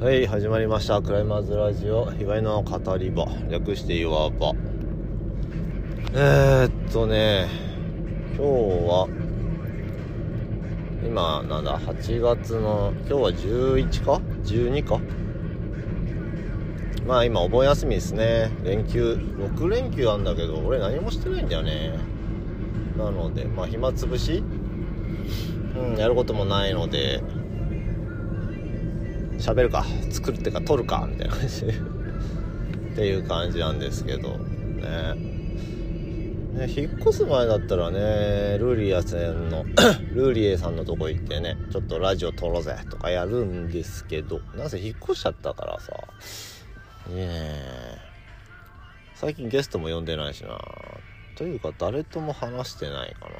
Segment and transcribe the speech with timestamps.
[0.00, 1.02] はい始まりました。
[1.02, 2.10] クライマーズラジオ。
[2.18, 3.26] 祝いの語り場。
[3.50, 4.54] 略していわば。
[6.14, 7.48] えー、っとね。
[8.34, 8.42] 今日
[8.88, 9.08] は
[11.04, 15.00] 今なんだ8月の今日は11か？12か？
[17.06, 18.50] まあ今お盆休みですね。
[18.64, 19.18] 連休。
[19.36, 21.98] 6連休あんだけど俺何もしてないんだよね。
[22.96, 24.42] なのでまあ暇つぶし？
[25.76, 27.22] うんやることもないので。
[29.40, 31.64] 喋るか作るってか撮るかみたいな感じ。
[32.92, 34.38] っていう感じなんですけど。
[34.38, 35.14] ね。
[36.52, 39.64] ね引っ越す前だったらねルーリエさんの
[40.12, 45.92] ルーリエさんのとこ行ってねちょっとラジオ撮ろうぜとかやるんですけどなぜ引っ越しちゃったからさ。
[47.08, 48.10] ね
[49.14, 50.58] 最近ゲストも呼んでないしな。
[51.36, 53.34] というか誰とも話してないかな。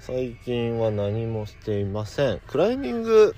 [0.00, 2.40] 最近は何もしていません。
[2.46, 3.36] クライミング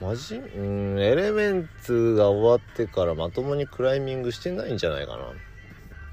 [0.00, 0.36] マジ？
[0.36, 5.32] うんエレメンツが終わってからまともにクライミングしてないんじゃないかな。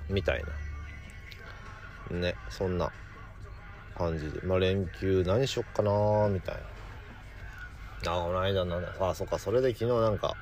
[0.09, 0.43] みたい
[2.11, 2.17] な。
[2.17, 2.91] ねそんな
[3.97, 4.41] 感じで。
[4.41, 8.13] まあ連休何しよっかなみたいな。
[8.13, 9.39] あこの間なんだあそっか。
[9.39, 10.33] それで昨日なんか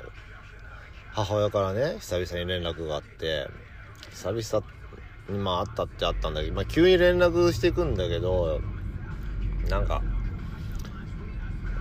[1.14, 3.48] 母親からね久々に連絡があって
[4.12, 4.66] 久々
[5.30, 8.62] にまああったってあったんだけど、まあ、急に連絡してくんだけど
[9.70, 10.02] なんか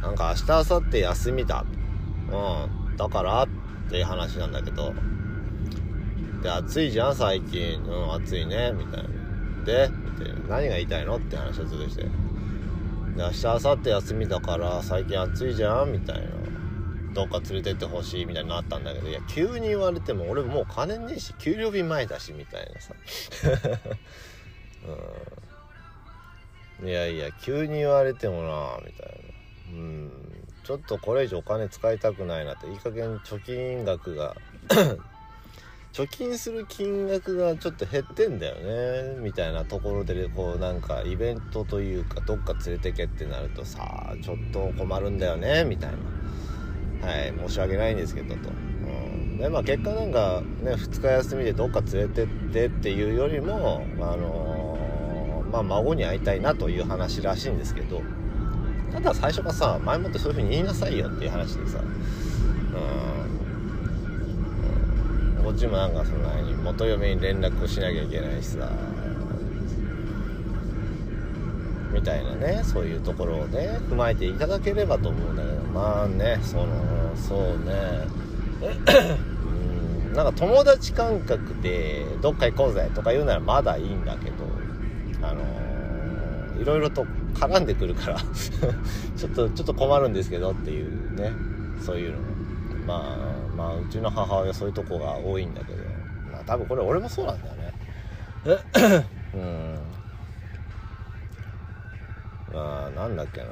[0.02, 1.64] なんか明日明後日休みだ。
[2.30, 2.34] う
[2.92, 2.96] ん。
[2.96, 3.48] だからっ
[3.88, 4.94] ていう話なんだけど。
[6.42, 7.82] で暑いじゃん最近。
[7.84, 8.72] うん暑いね。
[8.72, 9.08] みたいな。
[9.64, 9.90] で
[10.48, 12.02] 何が言いたいのって話をずっとして。
[12.04, 12.10] で
[13.16, 15.92] 明日明後日休みだから最近暑いじゃん？
[15.92, 16.28] みたいな。
[17.12, 19.08] どっか連れてってほしいみたいになったんだけど。
[19.08, 22.94] いや急に言われても俺もう金ねえし給料日前だしみたいなさ。
[26.80, 26.88] うん。
[26.88, 29.14] いやいや急に言われてもなみたいな。
[29.70, 30.10] うん。
[30.62, 34.36] ちょっとこれ以上お金使いたくないなっていい加減貯金額が
[35.92, 45.98] 貯金する金額がちょっと減ってんだよねみたいなところでこうなんかイベントというかどっか連れてけってなるとさちょっと困るんだよねみたいな。
[47.06, 58.02] はい申し訳ないんですけどと、うん、でまあ結果なんかね2日休みでどっか連れてってっていうよりもあのー、まあ孫に会いたいなという話らしいんですけど
[58.92, 61.80] ただ最初かさ前もってそういう風に言いなさいよっていう話でさ
[65.38, 68.70] うん、こっちもなんかそんなに元嫁に連絡をしなきゃいけないしさ
[71.92, 76.66] みたいなねそういうところをね踏まえていただければと思うんだけどまあねその
[77.16, 78.06] そうね。
[79.44, 84.44] うんなんか友達感覚でどっか行こうぜとか言うならまだいいんだけど
[85.22, 85.42] あの
[86.60, 88.18] いろいろと絡んでくるから
[89.16, 91.32] ちょっとちょっと困るんですけどっていうね。
[91.80, 92.18] そういうの。
[92.86, 95.78] まあまあうちの母親そういうとこが多いんだけど。
[96.32, 97.72] まあ多分これ俺もそうなんだよね。
[99.34, 99.78] うん。
[102.52, 103.46] まあなんだっけな。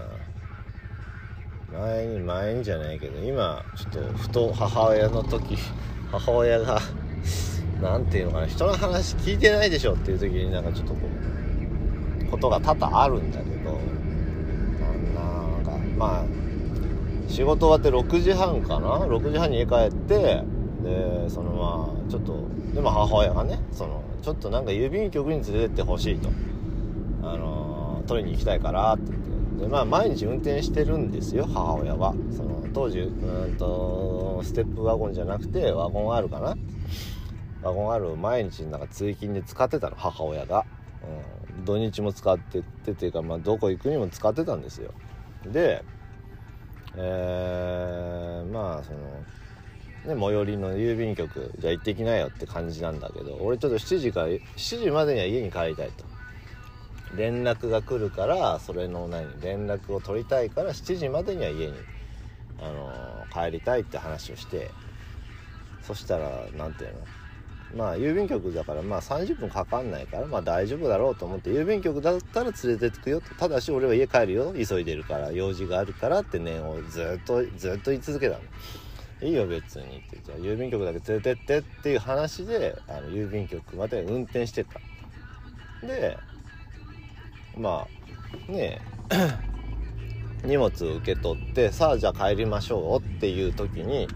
[1.72, 5.59] 前に前にじゃないけど今ちょっとふと母親の時
[6.11, 6.81] 母親が
[7.83, 11.38] 何て言うのかな人の話聞いてないでしょっていう時になんかちょっとこう
[12.31, 13.72] ことが多々あるんだけど
[15.15, 16.25] なんかまあ
[17.28, 20.43] 仕事終わって6時半かな？6時半に家帰って
[20.83, 26.31] でそのまあちょっとでも母親がねそのちょっとなんか郵便局に連れてってほしいと。
[27.21, 29.28] あの取りに行きたいからって言って。
[29.59, 32.15] でまあ毎日運転してるんですよ母親は。
[32.31, 36.56] その当時うんとステップワゴンじゃなくてワゴン R かな？
[37.62, 40.65] ワゴン R を毎日なんか通勤で使ってたの母親が、
[41.03, 44.93] うん、土日も使ってってっていうか、まあ、どこ行くにも使ってたんですよ。
[45.45, 45.85] で
[46.97, 49.25] えー、まあその
[50.05, 56.05] ね、最寄りの郵便局じゃあ行ってきなよって感じなんだけど俺ちょっと7時から7時までには家に帰りたいと。
[57.15, 61.73] 連絡が来るからそれの何連絡を取りたいから7時までには家に、
[62.61, 64.71] あのー、帰りたいって話をして
[65.82, 67.00] そしたら何ていうの
[67.76, 73.35] まあ郵便局だからまあ30分かかんないからまあ大丈夫だろうと思って郵便局だったら連れてってくよと。
[73.35, 74.55] ただし俺は家帰るよ。
[74.55, 78.43] 急いでるから用事があるからって念をずっとずっと言い続けたの。
[79.20, 80.19] いいよ別にって。
[80.25, 84.81] じゃあ郵便局だけ連れてってっていう話であの郵便局まで運転してた。
[85.87, 86.17] で
[87.56, 87.87] ま
[88.49, 88.81] あね
[89.11, 94.09] え 荷物を受け取ってさあじゃあ帰りましょうっていう時に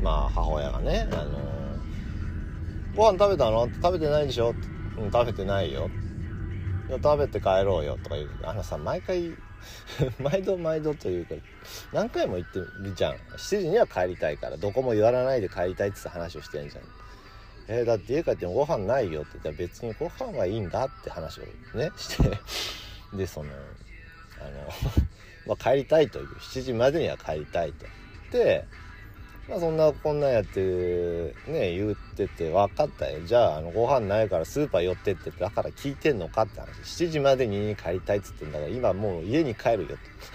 [0.00, 1.67] まあ母親がね「あの
[2.98, 4.52] ご飯食べたの?」食べてないでしょ?」
[4.98, 5.88] うん、食べてないよ」
[6.90, 8.30] 食べて帰ろうよ」とか言う。
[8.42, 9.32] あのさ毎回
[10.18, 11.34] 毎度毎度というか
[11.92, 13.14] 何回も言ってるじゃん。
[13.14, 16.84] 7時には帰りたいからどこも言わないで帰りたいって話をしてんじゃん。
[17.68, 21.44] えー、だって家帰ってもご飯ないよって言ったら別にご飯はいいんだって話を
[21.76, 22.38] ね して。
[23.12, 23.50] でその
[24.40, 24.68] あの
[25.46, 26.28] まあ帰りたいという。
[26.36, 27.86] 7時までには帰りたいと。
[28.32, 28.64] で
[29.48, 33.20] まあそんなこんなやってね言ってて分かったよ。
[33.24, 36.66] じゃああのご飯ないからスーパー寄ってってだから聞いてんのかって話。
[36.82, 39.88] 7時までに帰りたいっつってんだから今もう家に帰るよ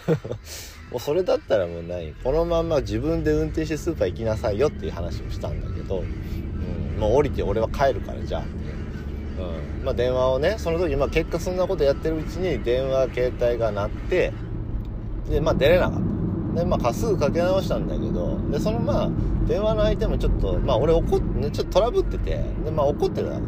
[0.08, 0.12] と。
[0.92, 2.14] もうそれだったらもうない。
[2.24, 8.50] このまま自分で運転してスーパー行きなさいよっていう話をしたんだけど、うん、もう降りて俺は帰るからじゃあって。
[9.40, 14.32] うんまあ、電話をねその時、まあ、結果そんなことやってるうちに電話携帯が鳴って
[15.30, 16.14] でまあ出れなかった。
[16.54, 19.10] でまあ多数かけ直したんだけどでそのまあ
[19.48, 23.40] 電話の相手もちょっとまあ俺怒って、ね、ちょっとトラブっててでまあ怒ってるわ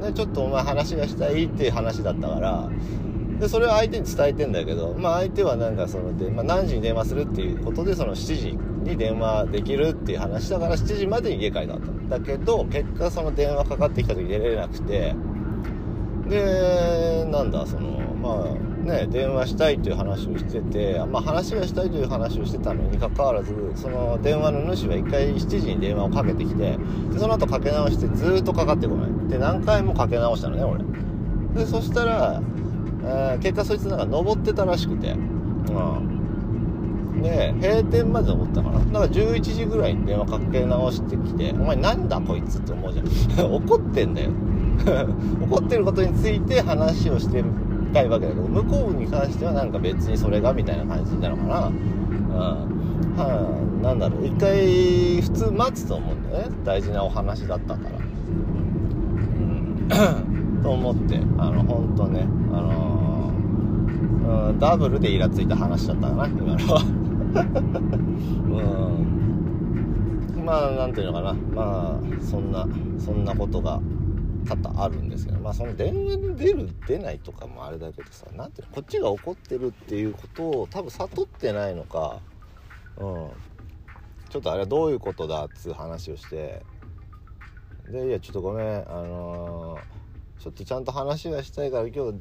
[0.00, 0.06] け。
[0.06, 2.70] でちょっとお前話がしたいっていう話だったから
[3.40, 8.56] でそれを相手に伝えてんだけどまあ相手はなんかそので、まあ、何時に電話するっていうことでその7時
[8.88, 15.14] に電話できるっていう話だから7時までに家帰ったんだけど結果その電話かかってきた時出れなくて。
[16.28, 17.88] でなんだその
[18.20, 26.76] まあね電話したいという話をしてて、まあ、話がしたいという話をしてたのにかかわらずその電話の主は1回7時に電話をかけてきて
[27.12, 29.28] でその後かけ直してずっとかかってこない。
[29.28, 30.82] で何回もかけ直したのね俺。
[31.54, 32.42] でそしたら、
[33.04, 35.12] えー、結果そいつなんか登ってたらしくて。
[35.12, 36.18] うん。
[37.22, 38.78] で閉店まで登ったかな。
[38.78, 43.52] だから11時ぐらいに電話かけ直してきて「お前なんだこいつ」って思うじゃん。
[43.54, 44.30] 怒ってんだよ。
[45.42, 47.44] 怒ってることについて話をしてる
[47.92, 51.66] たいわけだけど向こうに関してはなんか別にそれがみたいな感じなのかな。
[51.68, 51.74] うん。
[53.16, 54.26] はあ、なんだろう。
[54.26, 56.56] 一回普通待つと思うんだよね。
[56.64, 57.90] 大事なお話だったから。
[57.98, 58.00] う
[60.60, 60.60] ん。
[60.62, 66.82] と思ってあの本当ねあのー、うん、ダブルでイラついた話だったかな今のは。
[70.36, 70.44] うん。
[70.44, 71.34] まあなんていうのかな。
[71.34, 72.66] まあそんな
[72.98, 73.80] そんなことが
[74.48, 82.20] 多々あるんですけどまあその電話に出る出ないとかもあれだけどさ何ていうのこっちが怒ってるっていうことを多分悟ってないのか
[82.96, 83.30] うん。
[84.28, 86.62] ちょっとあれはどういうことだっつう話をして
[87.88, 92.20] でいやちょっとごめんあのー、ちょっとちゃんと話がしたいから今日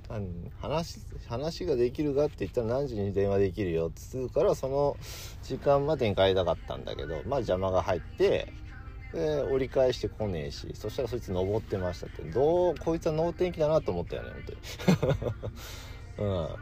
[0.62, 4.98] 話話ができるかって言ったら何時に電話できるよっつうからその
[5.44, 8.54] 時間までに帰りたかったんだけどまあ邪魔が入って
[9.14, 12.24] で折り返してこねえしそしたらそいつ登ってましたって。
[12.24, 14.62] どうこいつは能天気だなと思ったよね本当に。
[16.18, 16.58] うん。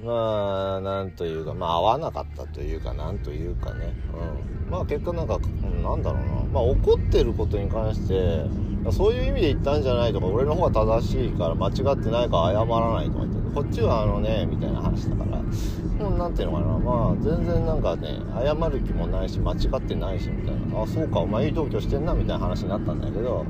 [0.00, 3.96] まあなんというかまあ合わなかったというかなんというかね。
[4.14, 4.70] うん。
[4.70, 6.32] まあ結果なんか、うん、なんだろうな。
[6.52, 8.44] まあ怒ってることに関して
[8.92, 15.38] そういう意味で言ったんじゃないとか俺の方が正しいから間違ってないから謝らないとか言ってこっちはあのねみたいな話だから。
[15.38, 16.78] もう何ていうのかな。
[16.78, 20.80] まあ全然なんかね謝る気もないし間違ってないしみたいな。
[20.80, 23.44] あそうかお前いい同居してんなみたいな話になったんだけど。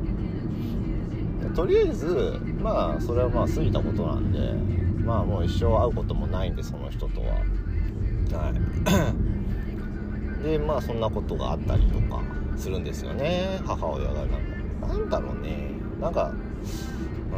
[1.55, 4.78] とりあえずまあそれはまあ過ぎたことなんで。
[5.09, 7.37] まあもう一生会うこともないんでその人とは。
[8.39, 10.45] はい。
[10.45, 12.23] でまあそんなことがあったりとか
[12.57, 13.59] するんですよね。
[13.65, 14.37] 母親がなんか。
[14.87, 15.71] なんだろうね。
[15.99, 16.31] なんか
[17.33, 17.37] う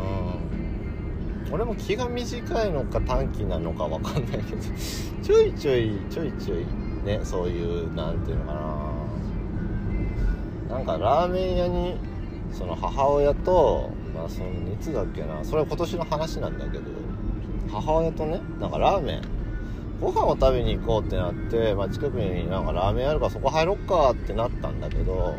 [1.49, 1.52] ん。
[1.52, 4.62] 俺も気が短いのか短気なのか分かんないけど。
[5.22, 6.67] ちょいちょいちょいちょい
[7.05, 8.55] ねそういう何ていうのか
[10.69, 10.74] な。
[10.74, 12.00] なんかラーメン屋に
[12.50, 15.44] その母親とまあそのいつだっけな。
[15.44, 16.99] それは今年の話なんだけど。
[17.70, 19.22] 母親とねなんかラーメン。
[20.00, 25.36] ご飯を食べに行こうってなって、まあ、近くになんかラーメンあるからそこ入ろっかってなったんだけど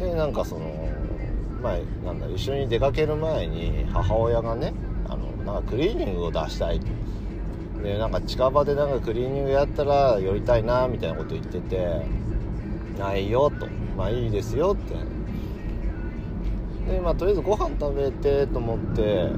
[0.00, 0.90] でなんかその
[1.62, 4.74] まあ、なんだ一緒に出かける前に母親がね
[5.08, 6.86] あのなんかクリーニングを出したいと。
[7.82, 12.06] でなんか近場でなんかクリーニングやったら寄りたいなみたいなこと言ってて
[12.98, 14.96] 「ないよ」と「まあいいですよ」って。
[16.90, 19.32] でまあとりあえずご飯食べてと思って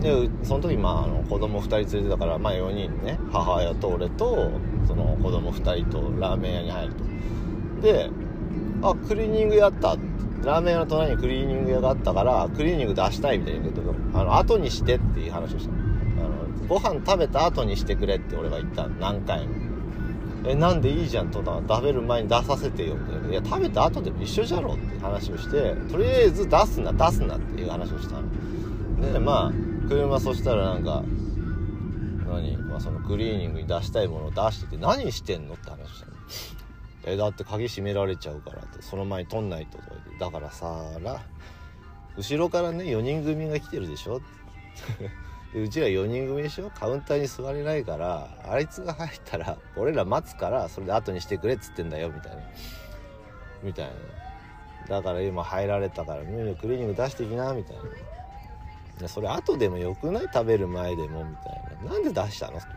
[0.00, 4.50] でその時まああの子供2人連れてたからまあ4人ね母親と俺と
[4.86, 7.04] その子供2人とラーメン屋に入ると。
[7.82, 8.10] で
[8.82, 9.96] 「あクリーニングやった」
[10.42, 19.70] ラーメン屋の隣にクリーニング屋があったからクリーニング出したいみたいな言うけどあの後にしてっていう話をしたあのご飯食べた後にしてくれって俺が言った何回も。
[20.46, 29.12] えなんでいいじゃんと食べる前に出させてよみたいないや食べた後でも一緒じゃろうって話をしてとりあえず出すな出すなっていう話をしたの。
[29.12, 31.02] でまあ車そしたらなんか
[32.24, 36.12] 何、まあ、そのクリーニングに出したいものを出してて何してんのって話したの。
[37.06, 40.18] えだって鍵閉められちゃうからってその前に取んないととか言って。
[40.20, 41.20] だからさら
[42.16, 44.20] 後ろからね4人組が来てるでしょ。
[45.52, 46.70] でうちら4人組でしょ。
[46.70, 52.42] カウンターに座れないからあいつが入ったら俺ら待つからそれで後にしてくれっつってんだよみたいな。
[53.64, 53.92] みたいな。
[54.98, 57.82] だから今入られたからミュクリーニング出してきなみたいな。
[59.08, 60.24] それ後でもよくない？
[60.32, 61.92] 食べる前でもみたいな。
[61.92, 62.54] なんで出したの？
[62.54, 62.76] みたいな。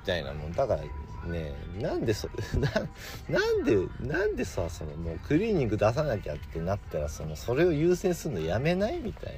[0.00, 0.52] みたいなもん。
[0.52, 0.82] だから
[1.30, 8.98] ねなんでそ ななんでなんでさそのもうクリーニング出さなきゃってなったらそのそれを優先するのやめない？
[8.98, 9.34] みたい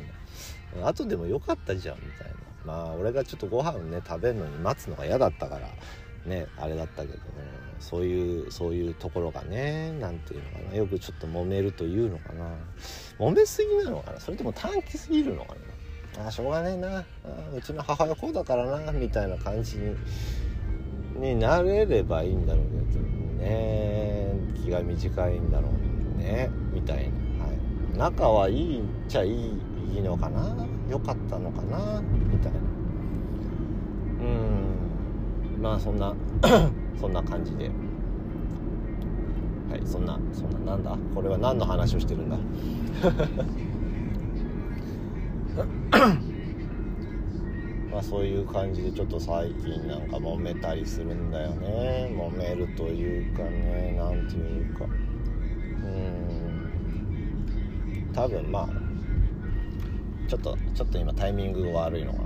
[0.81, 0.89] な。
[0.89, 1.97] 後でもよかったじゃん。
[1.97, 2.35] みたいな。
[2.65, 5.69] まあ俺がちょっとご飯ね食べるのに待つのが嫌だったから。
[6.27, 7.21] ねあれだったけど、ね、
[7.81, 10.75] そういうそういうところがね何て言うのかな。
[10.75, 12.47] よくちょっと揉めるというのかな。
[13.19, 14.21] 揉めすぎなのかな。
[14.21, 15.61] それとも短期すぎるのかな。
[16.19, 17.05] あしょうがねえな。
[17.57, 19.95] うちの母親こうだからなみたいな感じに
[21.21, 23.05] になれればいいんだろうけど
[23.43, 24.35] ね。
[24.63, 25.69] 気が短いんだろ
[26.17, 26.51] うね。
[26.73, 27.59] みたいな、はい、
[27.99, 29.59] 仲はいいっちゃいい
[29.95, 30.55] いいのかな。
[30.91, 32.01] 良かったのかな。
[32.03, 32.59] みたいな。
[34.21, 35.63] うん。
[35.63, 36.15] まあそんな
[37.01, 37.71] そんな感じで。
[39.71, 40.97] はいそんなそんななんだ？
[41.15, 42.37] これは何の話をしてるんだ？
[47.91, 52.09] まあそういう感じでちょっと最近なんか揉めたりするんだよね。
[52.11, 54.85] 揉めるというかね何ていうか。
[54.85, 56.69] うん。
[58.13, 58.69] 多分まあ
[60.29, 62.19] ちょっとちょっと今タイミングが悪いのか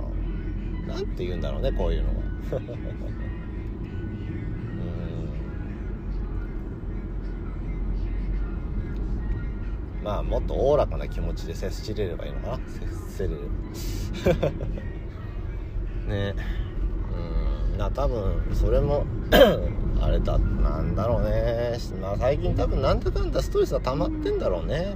[0.87, 0.95] な。
[0.95, 2.15] 何て言うんだろうねこういうのは。
[10.09, 12.57] まあもっとおおらかな気持ちで接しれればいいのかな。
[12.57, 12.63] 接
[13.15, 13.35] せれれ
[14.33, 14.49] ば。
[16.11, 16.33] ね。
[17.71, 17.77] うん。
[17.77, 19.05] な多分それも
[20.01, 21.77] あれだなんだろうね。
[22.01, 24.95] まあ最近多分なんだかんだストレスが溜まってんだろうね。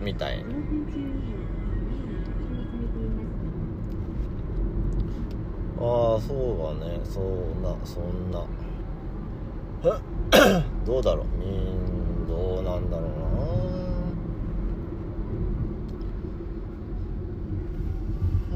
[0.00, 0.04] ん。
[0.06, 0.38] みたい。
[0.38, 0.44] な
[5.82, 6.36] ああそう
[6.80, 6.98] だね。
[7.04, 8.42] そんなそんな。
[10.86, 11.26] どうだろう。
[11.38, 11.92] みん
[12.32, 13.16] どうなんだろうな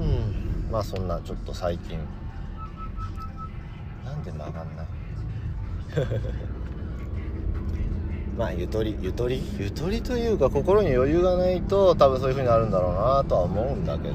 [0.03, 1.99] うんまあそんなちょっと最近。
[4.05, 4.83] なんで曲がんな。
[4.83, 4.87] い
[8.37, 9.43] まあゆとりゆとり？
[9.59, 14.15] ゆとりというか心に余裕がないと多分そういう風になるんだろうなとは思うんだけど。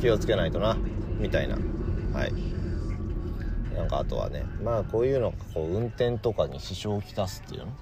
[0.00, 0.76] 気をつけないとな。
[1.18, 1.56] みたいな。
[2.12, 2.32] はい。
[3.74, 7.72] なんかあとはねまあこういうのこう運転とかに支障をきたすっていうの？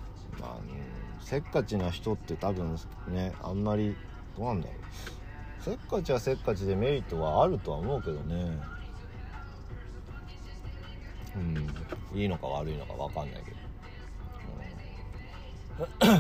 [0.41, 0.84] まあ、ね、
[1.25, 2.79] せっかちな人って多分
[3.09, 3.97] ねあんまり
[4.37, 4.77] どうなんだろう。
[5.63, 8.59] せっかちはせっかちでメリットはあるとは思うけどね。
[11.35, 11.67] うん。
[12.15, 13.57] いいのか悪いのか分かんないけど、
[16.11, 16.19] うん、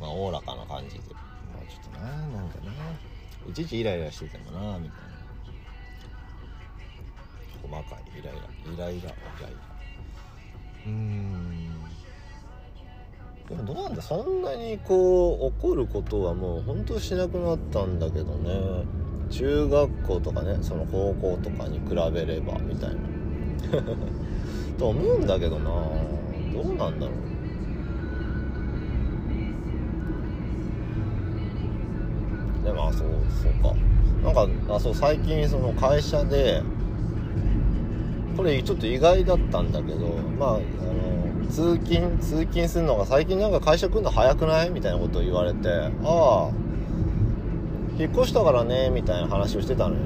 [0.00, 1.02] まあおおらかな感じで。
[1.54, 2.72] まあちょっとななんかな。
[3.48, 5.08] いちいちイライラしててもなみたいな。
[7.62, 8.40] 細かいイライラ
[8.72, 9.08] イライライライラ。
[10.86, 11.67] うん。
[13.48, 18.86] でもどうなんだそんなにこう怒ることはもう本当しなくなったんだけどね。
[19.30, 22.96] 中学校とかねその高校とかに比べればみたいな。
[24.78, 25.70] と思うんだけどな。
[26.52, 27.28] どうなんだろう。
[32.64, 33.74] でまあそうそうか。
[34.22, 36.62] なんかあそう最近その会社で
[38.36, 40.60] これちょっと意外だったんだけどまああの
[41.50, 44.70] 通勤通勤するのが最近なんか会社来るの早くない？
[44.70, 46.50] みたいなことを言われてああ
[47.98, 50.00] 引っ越したからねみたいな話をしてたのよ。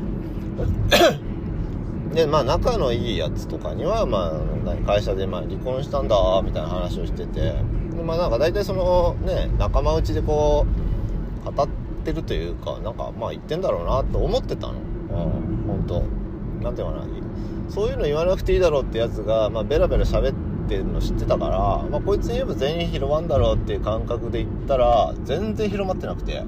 [2.15, 4.33] でまあ仲のいいやつとかにはま
[4.67, 7.41] あ会社でまあ離婚したんだみたいな話をしてて。
[7.41, 10.65] でまあなんか大体そのね仲間内でこ
[11.47, 11.69] う語っ
[12.05, 14.75] てるというかなんかまあ言ってんだろうなと思ってたの。
[14.75, 14.79] うん
[15.67, 16.03] 本当。
[16.65, 17.03] なんていうかな。
[17.69, 21.59] そういうの言わなくていいだろうってやつが、まあ、ベラベラ喋ってっていうの知ってたから、
[21.91, 26.45] まあ、こいつに言えば全員広まんだろうっていう感覚で言ったら全然広まってなくて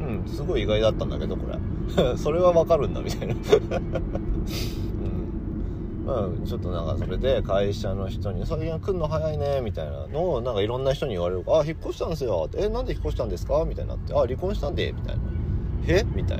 [0.00, 1.58] うんすごい意外だったんだけどこれ。
[2.16, 3.34] それはわかるんだみたいな。
[3.34, 3.42] うん。
[6.06, 15.22] まあちょっとなんかそれで会社の人に「最近来るの早いね」みたいなのをなんかいろんな人に言われるから「あ引っ越したんですよ」ってえなんで引っ越したんですか?」みたいになって「あ離婚したんで」みたいな
[15.88, 16.38] 「えみたい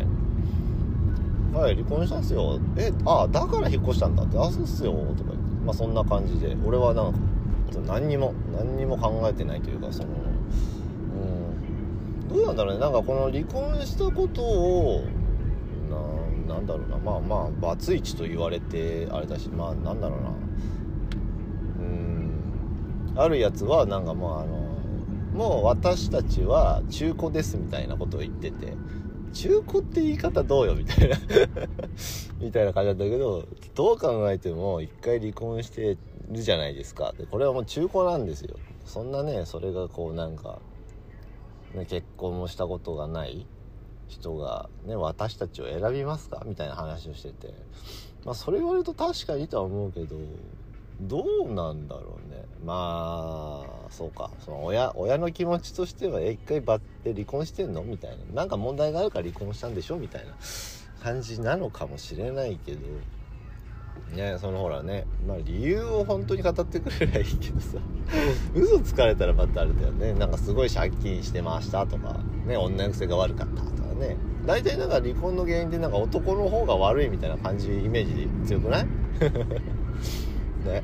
[1.52, 5.48] なはい離婚したんですよえあだから引っ越したんだってあそうっすよとか言って。
[5.68, 7.18] まあそんな感じで俺はなんか
[7.87, 10.12] 何にも何にも考えてないというかそのう
[12.25, 12.28] ん。
[12.28, 12.80] どうなんだろうね。
[12.80, 15.04] なんかこの離婚したことを
[16.46, 16.96] ななんだろうな。
[16.96, 20.28] まあまあバツイチと言われてあれだしまあなんだろうな。
[21.80, 22.30] うん。
[23.14, 24.56] あるやつはなんかもうあの
[25.34, 28.72] もう私たちは中古ですみたいなことを言ってて
[29.32, 31.16] 中古って言い方どうよみたいな。
[32.40, 33.44] みたいな感じだったけど
[33.75, 35.97] どう考えても一回離婚して
[36.30, 37.14] るじゃないですか。
[37.18, 38.56] でこれはもう中古なんですよ。
[38.85, 40.61] そんなねそれがこうなんか、
[41.75, 43.47] ね、結婚もしたことがない
[44.06, 46.42] 人がね私たちを選びますか？
[46.47, 47.54] みたいな話をしてて。
[48.25, 50.16] まあそれ言われると確かにとは思うけど
[51.00, 52.27] どうなんだろう
[52.65, 54.31] まあそうか。
[54.45, 57.83] その親親の気持ちとしては一回バッて離婚してんの？
[57.83, 58.17] みたいな。
[58.35, 59.97] なんか問題があるから離婚したんでしょ？
[59.97, 60.33] みたいな
[61.03, 62.81] 感じなのかもしれないけど。
[64.15, 67.79] ねそのほらねまあ理由を本当に語ってくれりゃいいけどさ。
[68.55, 70.12] 嘘つかれたらまたあれだよね。
[70.15, 74.17] なんかすごい借金してましたとかね女癖が悪かったとかね。
[74.47, 78.87] 大体なんか離婚の原因ってなんか男の方が悪いみたいな感じイメージ強くない？
[80.65, 80.83] ね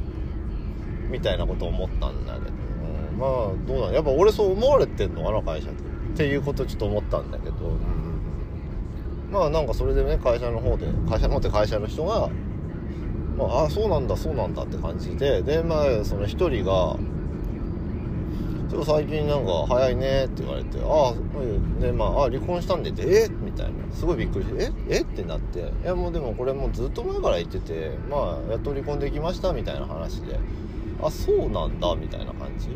[1.11, 2.47] みたいなこと思ったんだけど、
[3.13, 7.55] うん、まあどうなんやっぱ俺そう思われてんのかな会社でっていうことちょっと思ったんだけど、
[9.31, 12.31] まあなんかそれでね会社の方で会社の方って会社の人が
[13.37, 15.43] まあ、あそうなんだそうなんだって感じで。
[15.43, 16.97] でまあその一人が
[18.71, 23.73] ちょっと最近なんか早いねって言われて、ああ、で、まあ、あ離婚したんで、えみたいな。
[23.95, 30.39] すごいびっくりして、ええってなって、いやもうでもこれもうずっと前から言ってて、まあ、やっと離婚できましたみたいな話で、
[31.03, 32.69] あ、そうなんだみたいな感じ。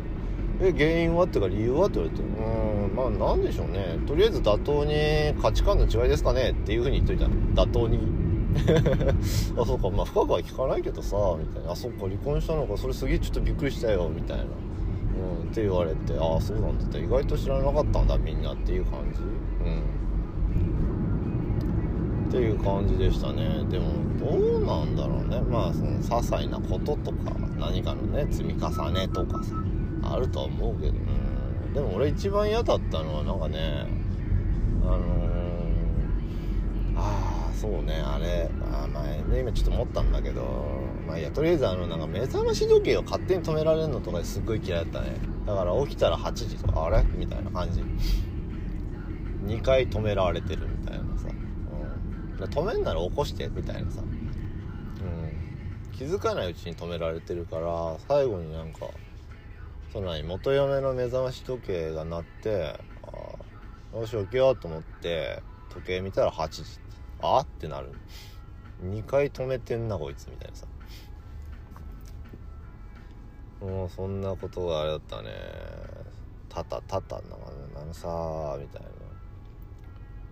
[0.61, 1.25] え、原因は？
[1.25, 1.87] っていうか理由は？
[1.87, 3.97] って言われて、うん、まあなんでしょうね。
[4.07, 7.35] とりあえず妥当に価値観の違いですかねっていうふうに言っといたの。
[7.53, 7.99] 妥当に。
[9.57, 11.71] あ、そうか、まあ深くは聞かないけどさ、みたいな。
[11.71, 14.43] あ、そっか、離婚したのか、それすげえちょっとびっくりしたよ、みたいな。
[15.19, 19.98] うん、って言われてああそうなんだって意外と知らなかったんだみんなっていう感じうん
[22.29, 23.65] っていう感じでしたね。
[23.71, 23.87] でも
[24.19, 25.41] どうなんだろうね。
[25.41, 29.55] まあその些細なこととか何かのね積み重ねとかさ
[30.03, 30.93] あるとは思うけど。
[30.93, 31.73] うん。
[31.73, 33.87] でも俺一番嫌だったのはなんかね
[34.83, 34.99] あのー、
[36.97, 37.95] ああそうね。
[37.95, 40.65] あれあ前ね今ちょっと思ったんだけど
[41.07, 45.17] まあいやとりあえずあのなんか目覚まし時計を勝手に止められるのとかすっごい嫌いだったね。
[45.47, 47.03] だから起きたら8時とかあれ？
[47.15, 47.83] みたいな感じ。
[49.45, 50.98] 2回止められてるみたいな、
[52.47, 58.87] 止めんなら起こしてみたいなさ、うん、気づかないうちに止められてるから最後になんか
[59.91, 66.63] その元嫁の目覚まし時計が鳴ってあよし起きようと思って時計見たら8時。
[67.21, 67.39] あ？
[67.39, 67.89] ってなる。
[68.83, 70.67] 2回止めてんなこいつみたいなさ。
[73.61, 75.29] もうそんなことがあれだったね。
[76.47, 77.21] たたたたな
[77.85, 78.87] のさみたいな。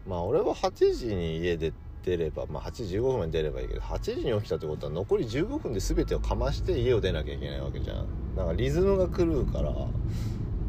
[0.08, 1.74] まあ俺は8時に家で
[2.08, 8.08] 出ればまあ8時15分に出ればいいけど8時に起きたってことは残り15分で全てをかまして家を出なきゃいけないわけじゃん。
[8.38, 9.74] なんかリズムが狂うから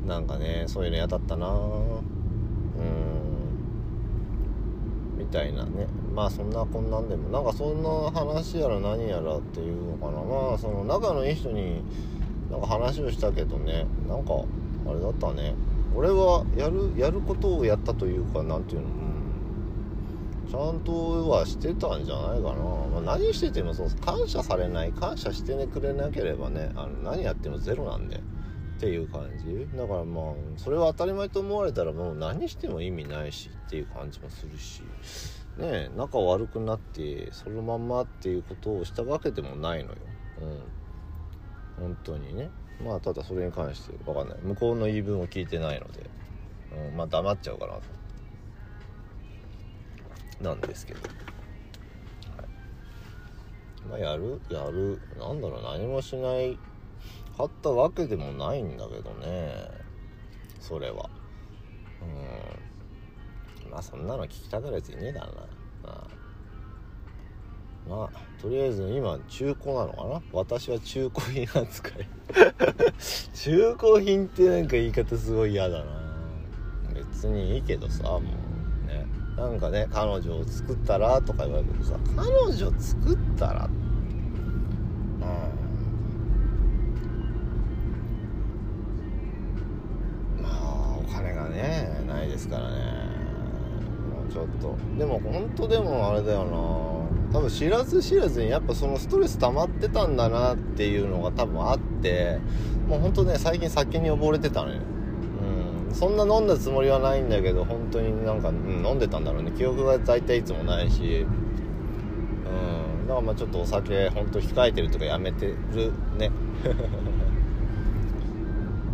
[0.05, 1.46] なんかねそういうの嫌だったな。
[1.48, 2.03] うん。
[5.16, 5.87] みたいなね。
[6.12, 10.20] まあそんなこんなんでもなんかそんな話やら何やらっていうのかな。
[10.22, 11.83] まあその仲のいい人に
[12.51, 13.87] なんか話をしたけどね。
[14.09, 14.33] なんか
[14.88, 15.55] あれだったね。
[15.94, 19.08] 俺はやるやることをやったというか何ていうの、うん、
[20.51, 28.21] ちゃんとはしてたんじゃないかな、まあ、何しててもそう感謝されない感謝してくれなければねあの何やってもゼロなんで。
[28.79, 29.67] っていう感じ。
[29.77, 30.25] だからまあ
[30.57, 34.83] それは当たり前と思われたらもう何しても意味ないしっていう感じもするし。
[35.57, 39.97] ね仲悪くなってそのまんまっていうことをしたわけでもないのよ。
[41.79, 41.83] うん。
[41.83, 42.51] 本当にね。
[42.81, 44.39] まあただそれに関して分かんない。
[44.43, 46.09] 向こうの言い分を聞いてないので、
[46.91, 47.81] うん、まあ黙っちゃうかなと
[50.40, 51.07] なんですけど、は
[52.44, 56.59] い、まあやるやるなんだろう何もしない。
[57.38, 59.68] かったわけでもないんだけどね。
[60.61, 61.09] それは。
[62.03, 63.70] うん。
[63.70, 65.33] まあそんなの聞きたがるやついねえだろ
[65.85, 65.92] うな。
[65.92, 66.09] あ。
[67.88, 70.22] まあとりあえず今中古なのかな？
[70.33, 72.09] 私は中古品扱い。
[73.35, 75.85] 中古品ってなんか言い方すごい嫌だな。
[76.92, 78.22] 別にいいけどさもう。
[79.38, 83.66] なんかね彼女を作ったらとか言われるけどさ彼女作ったら？
[83.66, 83.68] う
[85.20, 85.22] ん。
[90.42, 92.77] まあお金がねないですからね。
[94.12, 94.77] もうちょっと。
[94.98, 96.59] でも本当でもあれだよな。
[97.31, 102.38] 多分知らず知らずにやっぱそのストレス溜まってたんだなっていうのが多分あって
[102.88, 104.81] もうほんとね最近酒に溺れてたのよ。
[105.92, 109.51] そんな飲んだつもりはないんだけど本当になんか、うん、飲んでたんだろうね。
[109.53, 111.27] 記憶が大体いつもないし
[113.01, 113.07] うん。
[113.07, 116.31] だからまあちょっとお酒ほんと控えてるとかやめてるね。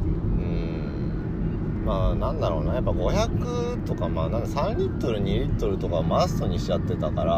[0.04, 1.82] うん。
[1.84, 2.74] まあなんだろうな。
[2.74, 7.34] やっぱ500とかまあなんか3リットル2リットルとかマストにしちゃってたから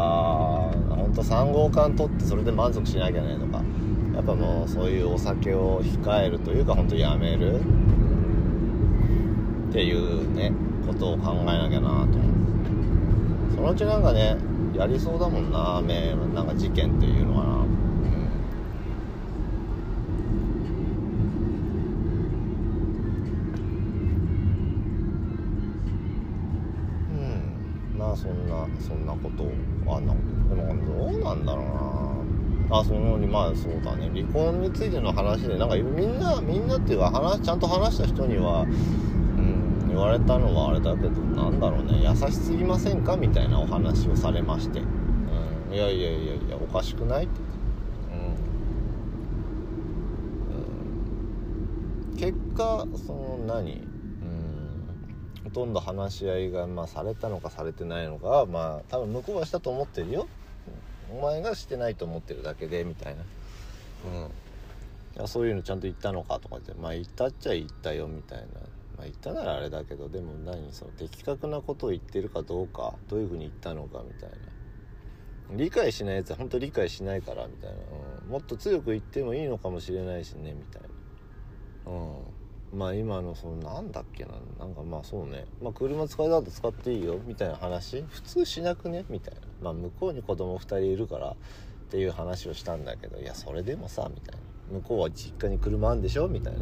[0.95, 3.63] ほんと3号缶取ってそれで満足しなきゃねとか。
[4.17, 7.61] やっぱもうそういうお酒を控えるというか本当やめる。
[9.69, 10.51] っていうね
[10.85, 12.31] ことを考えなきゃなと思う。
[13.55, 14.37] そのうちなんかね
[14.75, 17.57] やりそうだもんなめなんか事件っていうのはな。
[27.97, 29.51] まあそんなそんなこと
[29.91, 31.65] あんなことでもどうなんだろう
[32.69, 32.79] な。
[32.79, 34.09] あそのまあそうだね。
[34.13, 38.67] 離婚についての話でなんかみんなみんなっていうか話ちゃんと話した人には
[39.97, 43.17] 言われたのはあれだけどなんだろうね優しすぎませんか？
[43.17, 44.83] みたいなお話をされまして、う
[45.71, 47.39] ん、いやいやいやいやおかしくないって、
[52.11, 53.87] うん、結果その何？
[55.43, 60.27] ほとんど話し合いが、まあ、されたのかされてないのかはまあ多分向こうはしたと思ってるよ。
[61.09, 63.23] お前がしてないと思ってるだけでみたいな。
[64.13, 64.27] うん。
[64.27, 64.29] い
[65.15, 68.45] やそういうのちゃんと言ったのかとかってまあ言ったっちゃ言ったよみたいな
[68.97, 74.35] まあ言ったならあれだけどでも何その的確なことを言ってるかどうかどういうふうに言ったのかみたいな。
[75.55, 77.77] 理解しないやつは本当理解しないからみたいな、
[78.25, 80.81] うん、もっと強く言ってもいいのかもしれないしねみたい
[81.85, 81.91] な。
[81.91, 82.77] うん。
[82.77, 84.31] まあ今のそのなんだっけな。
[84.59, 85.45] なんかまあそうね。
[85.61, 88.03] まあ車使いだと使っていいよみたいな話。
[88.09, 89.41] 普通しなくねみたいな。
[89.61, 91.35] まあ向こうに子供2人いるからっ
[91.89, 94.41] ていう話をしたんだけどいやそれでもさみたいな。
[94.79, 96.59] 向こうは実家に車あんでしょみたいな。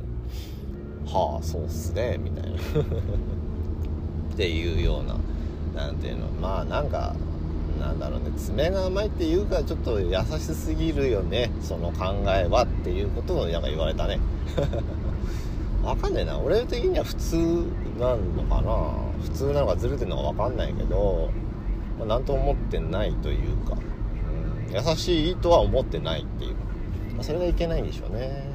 [1.06, 2.58] はあそうっすねみたいな。
[2.60, 5.18] っていうような
[5.76, 6.28] 何ていうの。
[6.42, 7.16] まあなんか
[7.80, 8.32] なんだろうね。
[8.38, 11.52] 爪が甘いっていうかちょっと優しすぎるよね。
[11.62, 14.20] その考えはっていうことをなんか言われたね。
[15.84, 16.40] わかんねえな。
[16.40, 17.36] 俺的には普通
[18.00, 19.06] なのかな。
[19.22, 21.30] 普通なのかずれてるのかわかんないけど、
[22.00, 23.76] まあ、とも思ってないというか、
[24.70, 26.56] うん、優しいとは思ってないっていう、
[27.14, 28.55] まあ、それがいけないんでしょうね。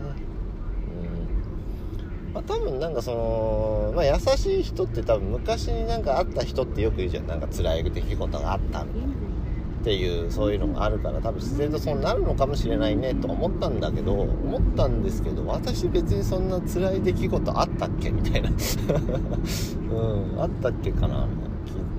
[2.33, 7.27] まあ多分なんかその、まあ、優しい人って多分昔になんかあった人ってよく言うじゃん。
[7.27, 9.09] なんか辛い出来事があったみたいな
[9.81, 11.21] っていうそういうのがあるから。
[11.21, 18.51] 多分自然とそうなるのかもしれないねと思ったんだけど思ったんですけど私別にそんな辛い出来事あったっけみたいな。
[19.90, 21.51] うんあったっけかなみたいな。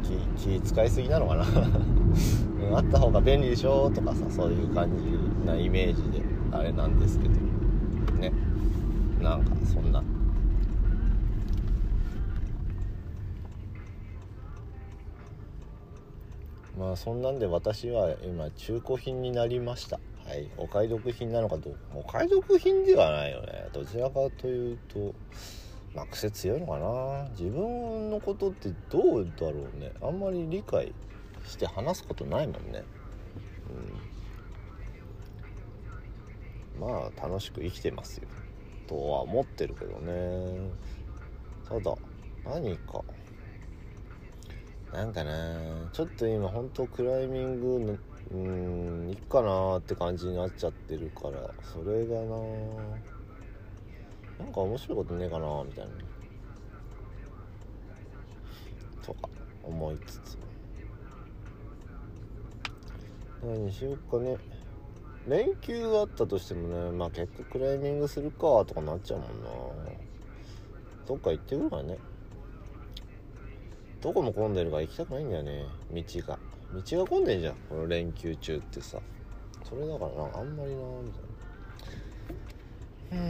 [0.06, 7.36] 気気気使いすぎなのかな、うん、あった方が便利でしょとかさそういう感じなイメージであれなんですけど。
[8.20, 8.32] ね。
[9.22, 10.04] なんかそんな。
[16.82, 20.00] まあそんなんで私は今中古品になりました。
[20.26, 20.50] はい。
[20.58, 23.70] お買い得品なのかどうかお買い得品ではないよね。
[23.72, 25.14] どちらかというと
[25.94, 27.30] まあ癖強いのかな。
[27.40, 29.92] 自分のことってどうだろうね。
[30.02, 30.92] あんまり理解
[31.46, 32.84] して話すことないもんね。
[36.76, 36.82] うん。
[36.82, 38.28] まあ楽しく生きてますよ。
[38.88, 40.72] とは思ってるけどね。
[41.70, 41.96] ただ
[42.44, 43.04] 何か
[44.94, 45.90] なんかな。
[45.94, 47.98] ちょっと今ほんとクライミングの
[48.32, 51.50] うんいっかなって感じになっちゃってるから。
[51.64, 52.38] それがな
[54.40, 55.92] なんか面白いことねえかなみたいな。
[59.02, 59.30] とか
[59.64, 60.38] 思いつつ。
[63.44, 64.38] 何しよっかね。
[65.28, 69.50] 連休あったとしてもねまあ結構クライミングするかとかなっちゃうもんな
[71.08, 71.98] どっか行ってくるからね。
[74.02, 75.66] どこも混んでるから行きたくないんだよね。
[75.94, 76.40] 道が。
[76.74, 77.56] 道が混んでんじゃん。
[77.70, 78.98] この連休中ってさ。
[79.64, 81.20] それだからなあんまりなみた
[83.16, 83.24] いな。
[83.24, 83.28] う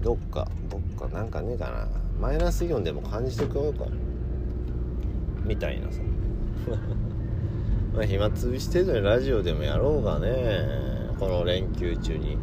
[0.00, 0.02] ん。
[0.02, 1.88] どっかどっかなんかねえかな。
[2.20, 3.86] マイナスイオンでも感じてくようか
[5.44, 6.02] みたいなさ。
[7.94, 10.86] まあ暇つぶし程度にラジオでもやろうがね。
[11.18, 12.36] この連休中に。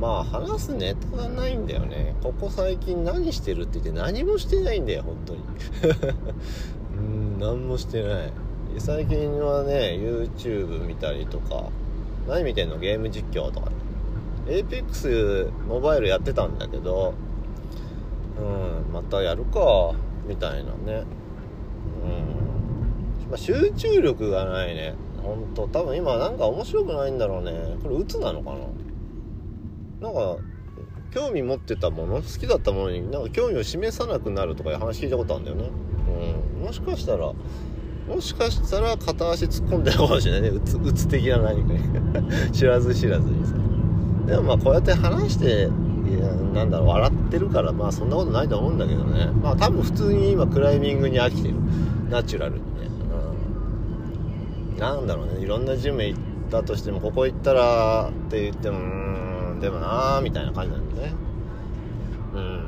[0.00, 2.14] まあ話すネタがないんだよね。
[2.22, 5.40] ここ最近何してるって言って何もしてないんだよ本当に。
[6.98, 8.32] うん何もしてない。
[8.78, 11.64] 最近はね YouTube 見たりとか
[12.28, 12.78] 何見てんの？
[12.78, 13.76] ゲーム実況とかね。
[14.48, 17.14] APEX モバイルやってたんだけど
[18.38, 19.92] うんまたやるか
[20.28, 21.04] みたいなね。
[22.04, 24.94] うん、まあ、集中力がないね。
[25.22, 25.66] 本当。
[25.68, 27.52] 多分今なんか面白くないんだろうね。
[27.82, 28.58] これ鬱なのかな？
[30.06, 30.36] なんか
[31.10, 35.70] 興味持ってたもの好きだったものになんか興味を示さなくなるとかいう話聞いたことあるんだよね。
[36.58, 36.64] うん。
[36.64, 37.32] もしかしたら
[38.08, 40.42] もしかしたら片足突っ込んでるかもしれない？
[40.42, 41.80] ねうつつ的な何かに。
[42.52, 43.54] 知らず知らずにさ。
[44.26, 45.46] でもまあこうやって話して
[46.08, 49.30] いやなんだろう笑ってるからまあそんなことないと思うんだけどね。
[49.42, 51.54] まあ多分普通に今クライミングに飽きてる。
[52.10, 52.62] ナチュラルにね、
[54.72, 55.40] うん、なんだろうね。
[55.42, 59.25] いろんなジム行ったとしてもここ行ったらって言ってもうん。
[59.60, 61.14] でもなーみたいな感じなんでね。
[62.34, 62.62] うん。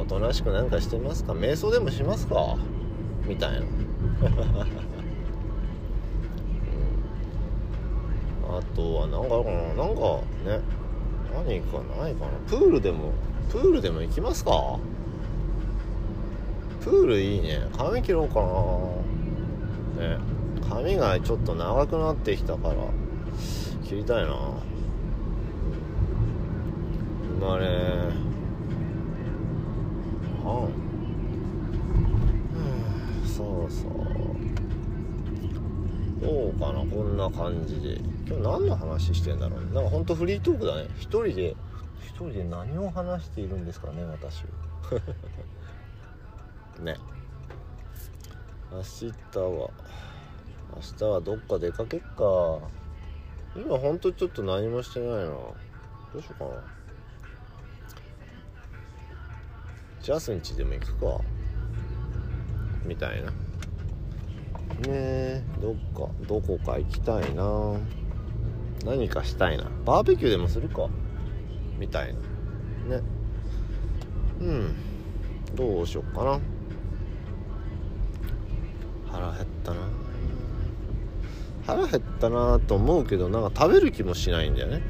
[0.00, 1.32] おとなしくなんかしてますか？
[1.32, 2.56] 瞑想でもしますか？
[3.26, 3.66] みたいな。
[8.48, 10.02] あとは何かあるかななんか
[10.44, 10.60] ね
[11.34, 12.30] 何かないかな？
[12.46, 13.12] プールでも
[13.50, 14.78] プールでも行きますか？
[16.80, 17.66] プールいいね。
[17.76, 18.40] 髪切ろうか
[20.00, 20.06] な。
[20.16, 20.18] ね。
[20.68, 22.74] 髪がちょっと長くなってきたから
[23.84, 24.38] 切りたいな。
[27.44, 27.66] 今ね
[30.42, 30.72] はん
[33.28, 33.90] そうそう。
[36.22, 38.00] どうかなこんな感じで。
[38.26, 40.88] 今日何の話してんだろうなんかほんとフリートークだね。
[40.96, 41.54] 一人で
[42.00, 44.48] 一人で何を話しているんですかね私は。
[46.82, 46.96] ね。
[48.72, 49.42] 明日は。
[49.42, 49.70] 明
[50.96, 52.58] 日はどっか出かけっか。
[53.54, 55.26] 今ほんとちょっと何もしてないな。
[55.26, 55.54] ど
[56.14, 56.83] うしようかな
[60.04, 61.24] ジャスンチでも行くか。
[62.84, 63.30] みたいな。
[63.30, 63.34] ね
[64.86, 65.42] え。
[65.62, 67.78] どっかどこか行きたいな。
[68.84, 69.64] 何かしたいな。
[69.86, 70.90] バーベキューでもするか。
[71.78, 72.14] みたい
[72.86, 72.96] な。
[72.98, 73.02] ね。
[74.42, 74.74] うん。
[75.54, 76.38] どうしよっかな。
[79.10, 79.78] 腹減ったな。
[81.66, 84.82] 腹減ったなと思うけどなんか食べる気もしないんだよね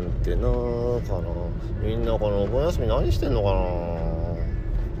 [0.00, 1.28] なんてなーかな。
[1.82, 3.52] みんなこのお盆休み何してんのか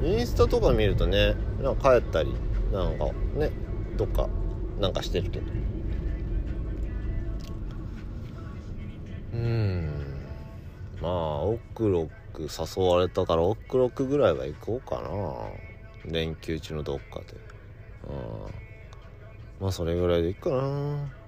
[0.02, 0.08] な。
[0.08, 2.34] インスタとか見るとねなんか帰ったり
[2.72, 3.50] なんかね
[3.96, 4.28] どっか
[4.80, 5.46] なんかしてるけど。
[9.34, 9.88] うん。
[11.00, 16.10] まあオクロック誘われたからオクロックぐらいは行こうかな。
[16.10, 17.24] 連休中のどっかで。
[18.08, 19.62] うん。
[19.62, 20.56] まあそれぐらいでいいかな。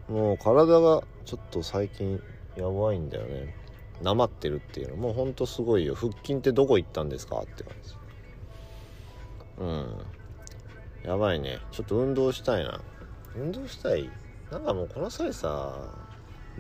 [0.09, 2.20] もう体がちょっと最近
[2.56, 3.59] やばいんだよね。
[4.02, 5.94] なまってるっていうのもうほんとすごいよ。
[5.94, 7.94] 腹筋ってどこ行ったんですかって感じ
[9.58, 9.86] うん。
[11.04, 11.58] やばいね。
[11.70, 12.80] ちょっと運動したいな。
[13.36, 14.10] 運動したい？
[14.50, 15.94] なんかもうこの際さ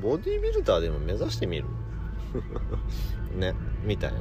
[0.00, 1.64] ボディービルダーでも目指してみる？
[3.36, 3.54] ね。
[3.84, 4.18] みたいな。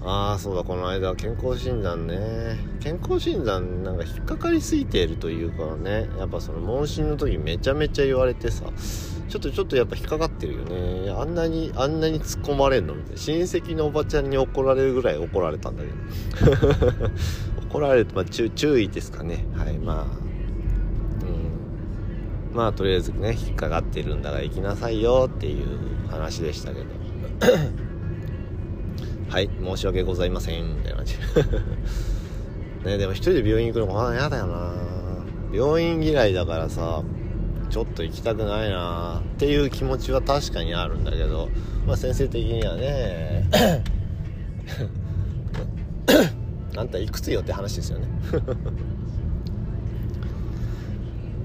[0.00, 0.62] ああそうだ。
[0.64, 2.58] この間健康診断ね。
[2.80, 6.08] 健康診断なんか引っかかりすぎているというかね。
[6.18, 8.64] やっぱその問診の時めちゃめちゃ言われてさ。
[9.28, 11.10] ちょっとちょっとやっぱ引っかかってるよね。
[11.10, 13.18] あんなにあんなに突っ込まれんのみたいな。
[13.18, 15.90] 親戚のおばちゃんに怒られるぐらい怒られたんだけ
[16.50, 17.10] ど。
[17.68, 19.46] 怒られると、まあ、注注意ですかね。
[19.54, 20.04] はいまあ。
[22.50, 22.56] うん。
[22.56, 25.66] まあとりあえずね引っかかってるんだから行きなさいよっていう
[26.08, 26.86] 話でしたけど。
[29.28, 30.76] はい申し訳ございません。
[30.78, 31.14] みたいな感じ。
[32.88, 34.72] ねでも一人で病院行くのもあ嫌だよな。
[35.52, 37.02] 病院嫌いだからさ。
[37.70, 39.20] ちょっと行きたくないな。
[39.20, 41.48] っていう気持ちは確かにあるんだけど。
[41.86, 43.48] まあ先生的にはね。
[46.76, 48.06] あんたいくつよって話ですよね。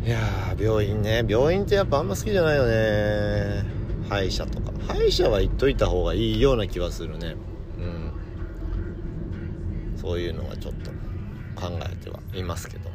[0.06, 0.20] いや
[0.60, 1.24] 病院ね。
[1.28, 3.64] 病院ってやっぱあんま好きじゃないよね。
[4.10, 4.74] 歯医者とか。
[4.88, 7.36] 歯医者は行っといた方がいいような気はするね。
[7.80, 8.12] うん。
[9.98, 10.92] そういうのはちょっと
[11.60, 12.93] 考えてはいますけど。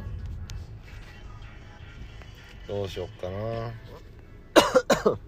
[2.68, 3.72] どうしよっかな。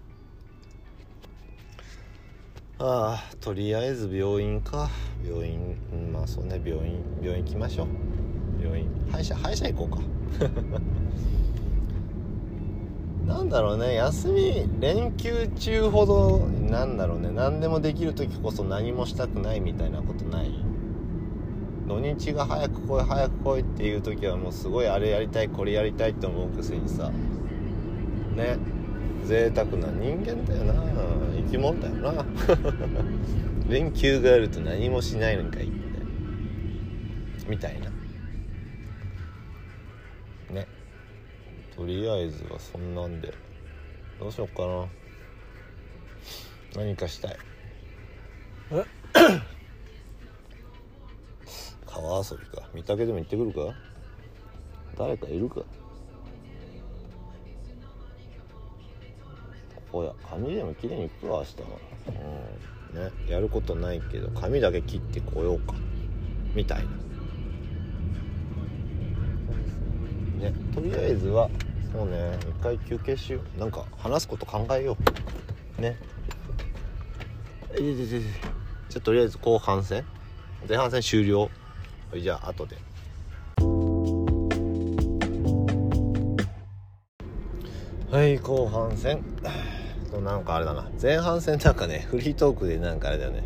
[2.83, 4.89] ああとりあえず病院か。
[5.27, 5.75] 病院
[6.13, 7.87] まあそうね病院病院行きましょう。
[8.63, 10.01] 病院歯医者歯医者行こ
[10.39, 10.49] うか。
[13.25, 20.51] なんだろうね休み連休中ほどなんだろうね何でもできる時こそ何もしたくないみたいなことない？
[21.91, 27.11] 土日が早く来い早く来いっていう時はもうすごいあれやりたいこれやりたいって思うくせにさ。
[28.33, 28.57] ね。
[29.25, 30.73] 贅沢な人間だよな。
[31.35, 32.25] 生き物だよな。
[33.67, 35.73] 連休があると何もしないのかいって。
[37.49, 37.89] みたいな。
[40.53, 40.65] ね。
[41.75, 43.33] とりあえずはそんなんで。
[44.17, 44.87] どうしよっかな。
[46.73, 47.37] 何かしたい。
[48.71, 48.85] え
[51.93, 52.69] 川遊びか。
[52.73, 53.75] 御嶽でも行ってくるか？
[54.97, 55.55] 誰かいるか？
[55.55, 55.65] こ
[59.91, 61.67] こや髪でもきれいにいくわ明日は。
[62.93, 63.03] うん。
[63.03, 65.75] ねやることないけど髪だけ切ってこようか。
[66.55, 66.85] みたい
[70.39, 70.49] な。
[70.49, 71.49] ねとりあえずは
[71.93, 73.59] もうね一回休憩しよう。
[73.59, 74.97] なんか話すこと考えよ
[75.77, 75.81] う。
[75.81, 75.97] ね。
[77.77, 78.19] いやいやいや
[78.89, 80.05] じゃあとりあえず後半戦。
[80.69, 81.49] 前半戦終了。
[82.19, 82.77] じゃあ後で。
[88.11, 89.23] はい後半戦。
[90.11, 90.89] となんかあれだな。
[91.01, 93.43] 前半戦なんかねフリートークでなんかあれだよね。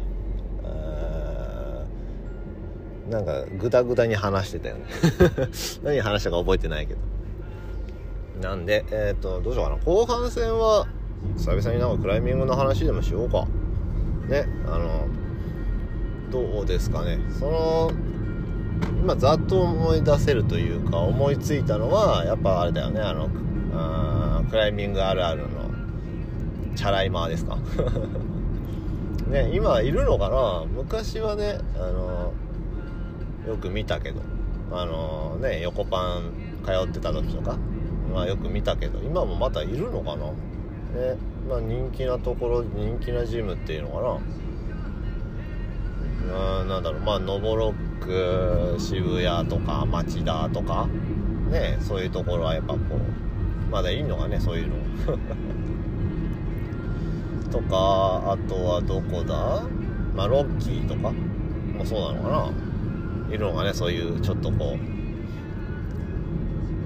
[3.10, 4.86] なんかグダグダに話してたよね。
[5.84, 6.99] 何話したか覚えてないけど。
[8.41, 9.78] なんでえっ、ー、とどうしようかな。
[9.86, 10.88] 後半戦は
[11.38, 13.47] 久々になんかクライミングの話でもしようか。
[14.28, 15.08] ねあの
[16.32, 17.19] どうですかね。
[17.38, 17.91] その
[19.05, 23.29] 今ざっと思い出せるというか思いついたのはやっぱあれだよねあの
[23.75, 25.47] あクライミングあるあるの
[26.75, 27.55] チャライマーですか？
[29.29, 30.65] ね今いるのかな？
[30.75, 32.33] 昔はねあの
[33.47, 34.21] よく見たけど
[34.71, 36.31] あのね横パン
[36.65, 37.57] 通ってた時とか
[38.11, 40.25] まあよく見たけど今もまたいるのかな？
[40.25, 41.15] ね
[41.47, 44.17] まあ人気なところ人気なジムっていうのかな？
[46.61, 50.88] あなんだろうまあノボロック渋谷とか町田とか
[51.49, 54.75] ねそういうところはやっぱこうまだいいのがねそういうの。
[57.51, 59.63] とかあとはどこだ？
[60.15, 61.13] まあロッキーとか
[61.77, 62.51] もそうなのか
[63.29, 63.34] な？
[63.34, 64.77] いるのがねそういうちょっとこ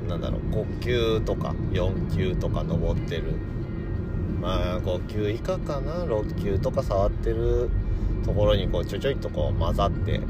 [0.05, 3.33] うなんだろう5級とか4級とか登ってる。
[4.41, 7.69] まあ5級以下かな？6級とか触ってる
[8.23, 10.21] ところにこうちょちょいとこう混ざって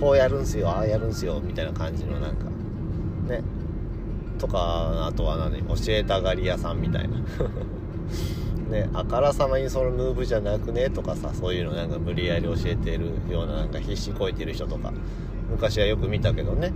[0.00, 2.44] こうやるんすよああやるんすよみたいな感じのなんか
[3.28, 3.42] ね。
[4.38, 7.16] とかあとは何教えたがり屋さんみたいな。
[8.70, 14.92] ねあからさまにそのムーブじゃなくねとかさそういうのなんか無理やり教えてるようななんか必死こいてる人とか
[15.50, 16.72] 昔はよく見たけどね。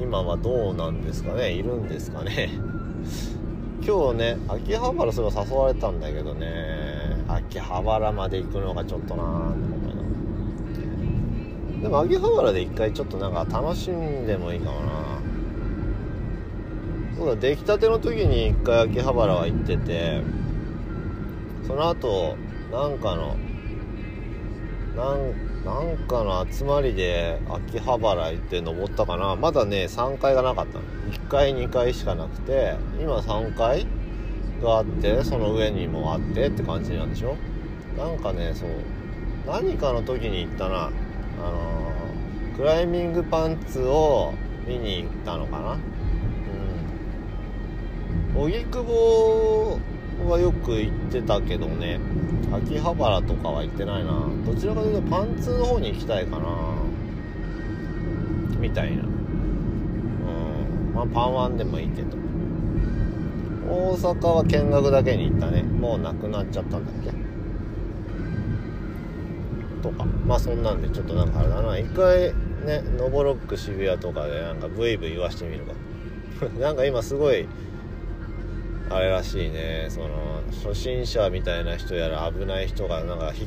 [0.00, 2.50] 今はどうなんですかねいるんですかね。
[3.86, 6.88] 今日ね秋葉原それ誘われたんだけどね。
[7.28, 9.77] 秋葉原まで行くのがちょっとなーって思いな
[11.82, 14.92] でも秋葉原で一回ちょっとなんか楽しんでもいいかもな。
[17.16, 20.22] そうだ出来たての時に一回秋葉原は行ってて
[21.66, 22.36] その後
[22.70, 23.36] なんかの
[24.96, 29.36] なんなんかの集まりで秋葉原行って登ったかな。
[29.36, 30.84] まだね3階がなかったの。
[31.12, 33.86] 1階2階しかなくて今3階
[34.62, 37.36] があってその上にもあってって感じなんでしょ。
[37.96, 38.70] なんかねそう
[39.46, 40.90] 何かの時に行ったな。
[41.42, 44.34] あのー、クライミングパンツを
[44.66, 45.78] 見に行ったのかな？
[48.36, 48.42] うん。
[48.44, 49.80] 荻窪
[50.28, 52.00] はよく行ってたけどね。
[52.52, 54.26] 秋葉原とかは行ってないな。
[54.46, 56.46] どちらかというとパンツの方に行きたいかな。
[58.58, 59.02] みたいな。
[59.02, 59.10] うん。
[60.94, 62.16] まあパンワンでもいいけど。
[63.70, 65.62] 大阪は見学だけに行ったね。
[65.62, 67.27] もうなくなっちゃったんだっけ？
[69.78, 70.04] とか。
[70.04, 71.78] まあそんなんでちょっとなんかあれだな。
[71.78, 75.72] 一回ねノボロック渋谷とかでなんかブイブイ言わしてみるか。
[76.60, 77.48] なんか今すごい
[78.90, 79.86] あれらしいね。
[79.88, 80.08] その
[80.64, 83.46] 初心者みたいな人やら危ない人がなんかひ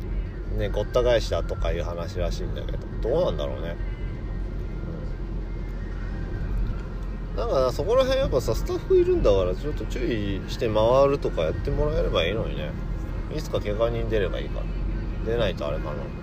[0.58, 2.80] ねごった返しだとかいう話らしいんだけど。
[3.02, 3.76] どうなんだろうね、
[7.34, 12.70] うん、なんかそこら辺やっぱさスタッフいるんだからちょっと注意して回るとかやってもらえればいいのにね。
[13.36, 14.66] いつか怪我人出ればいいから。
[15.26, 16.21] 出ないとあれかな。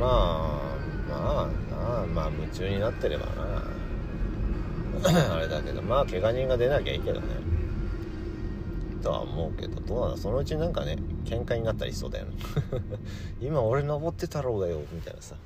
[0.00, 3.62] うんまあまあまあ夢中になってればな。
[5.34, 7.26] あれだけどまあ怪我人が出なきゃいいけどね。
[9.02, 12.32] とは思うけどどうなんだそのうちなんかね喧嘩になったりしそうだよね。
[13.40, 15.36] 今俺登ってたろうがよみたいなさ。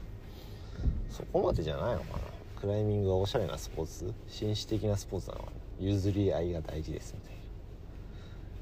[1.10, 2.24] そこまでじゃないのかな。
[2.60, 4.12] クライミングはおしゃれなスポーツ？
[4.26, 5.52] 紳士的なスポーツなのかな。
[5.78, 7.32] 譲り合いが大事ですみたい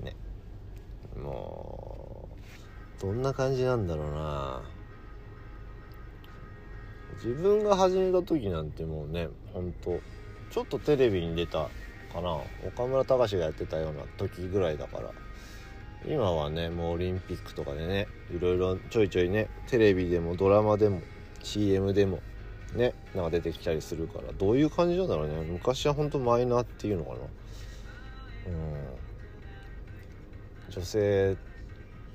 [0.05, 0.11] な。
[0.11, 0.17] ね。
[1.23, 2.29] も
[2.99, 4.63] うどんな感じなんだろうな。
[7.15, 10.01] 自分が始めた時なんてもうねほんと
[10.51, 11.71] ちょっとテレビに出た
[12.13, 12.41] かな。
[12.67, 15.11] 岡村隆史がやってたような時ぐらいだから。
[16.05, 21.01] 今はねもうオリンピックとかでねいろいろちょいちょいねテレビでもドラマでも
[21.43, 22.21] CM でも
[22.75, 25.35] ねなんか出てきたりするからどういう感じなんだろうね。
[25.49, 27.17] 昔はほんとマイナーっていうのかな。
[28.47, 29.13] うん。
[30.71, 31.37] 女性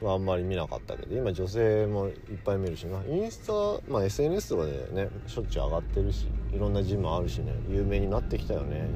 [0.05, 2.13] はあんまり見なかったけど今女性もいっ
[2.45, 8.87] ぱい見るしなインスタ、まあ、SNS とかでねしょっちゅう上がってるしいろんなジムあるしね有名になってきたよね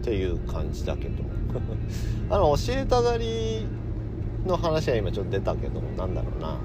[0.00, 1.22] っていう感じだけど。
[2.30, 3.66] あの教えたがり
[4.46, 6.58] の話は今ちょっと出たけどなんだろうな。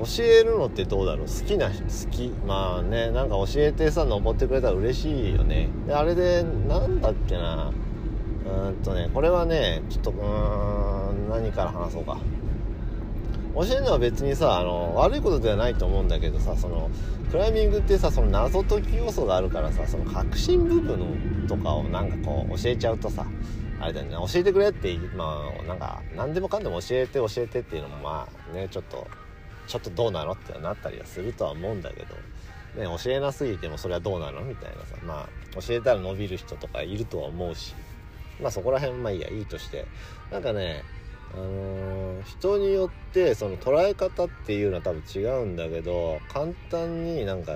[0.00, 1.26] 教えるのってどうだろう？
[1.26, 5.68] 好きな好きまあねなんか教えてさ登ってくれたら嬉しいよね。
[5.86, 7.72] であれでなんだっけな。
[8.66, 12.16] うんとねこれはねちょっとうーん何から話そうか。
[13.58, 16.88] 教えるのは別にさあの悪いことではないと思うんだけどさその
[17.30, 23.26] クライミングってさその謎解き要素があるからさその核心部分とかをなんかこう教えちゃうとさ
[23.80, 24.12] あれだよね。
[24.32, 29.08] 教えてくれってまあなんか何でもかんでも教えて教えてっていうのもまあねちょっと
[29.66, 32.14] ちょっとどうなのってなったりはするとは思うんだけど、
[32.80, 34.42] ね、教えなすぎてもそれはどうなの？
[34.42, 37.74] みたいなさまあ教えたら伸びる人とかいるとは思うし
[38.40, 39.84] まあそこら辺まあいいやいいとして。
[40.30, 40.84] なんかね
[41.34, 47.52] あの人によってその捉え方っていうのは多分違うんだけど簡単になんか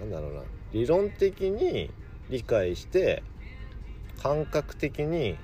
[0.00, 0.42] なんだろうな
[0.72, 1.90] 理論的に
[2.30, 3.22] 理解して
[4.22, 5.36] 感覚的に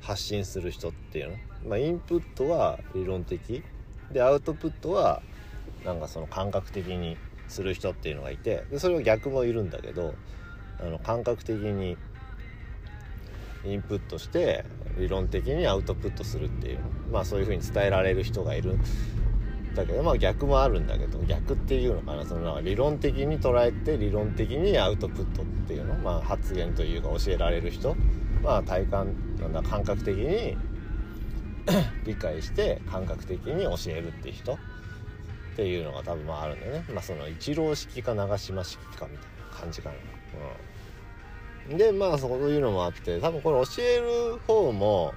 [0.00, 1.36] 発信する人っていうの？
[1.68, 3.62] まあインプットは理論的。
[4.12, 5.22] でアウトプットは
[5.84, 7.16] なんかその感覚的に
[7.48, 10.14] する人っていうのがいてでそれは逆もいるんだけど
[10.80, 11.96] あの感覚的に
[13.64, 14.64] インプットして
[14.96, 16.78] 理論的にアウトプットするっていう。
[17.10, 18.78] まあそういう風に伝えられる人がいる。
[19.74, 22.24] だけどまあ逆もあるんだけど逆っていうのかな。
[22.24, 25.94] そのなんか理論的に捉えて理論的にアウトプットっていうの。
[25.96, 27.96] まあ発言というか教えられる人。
[28.42, 30.56] まあ体感なんだ感覚的に
[32.04, 34.54] 理解して感覚的に教えるっていう人。
[34.54, 34.56] っ
[35.56, 36.84] ていうのが多分まああるんだよね。
[36.88, 39.96] まあその一郎式か長島式かみたいな感じかな。
[39.96, 40.00] うん。
[41.68, 43.96] でまあそういうのもあって多分これ教え
[44.32, 45.14] る方も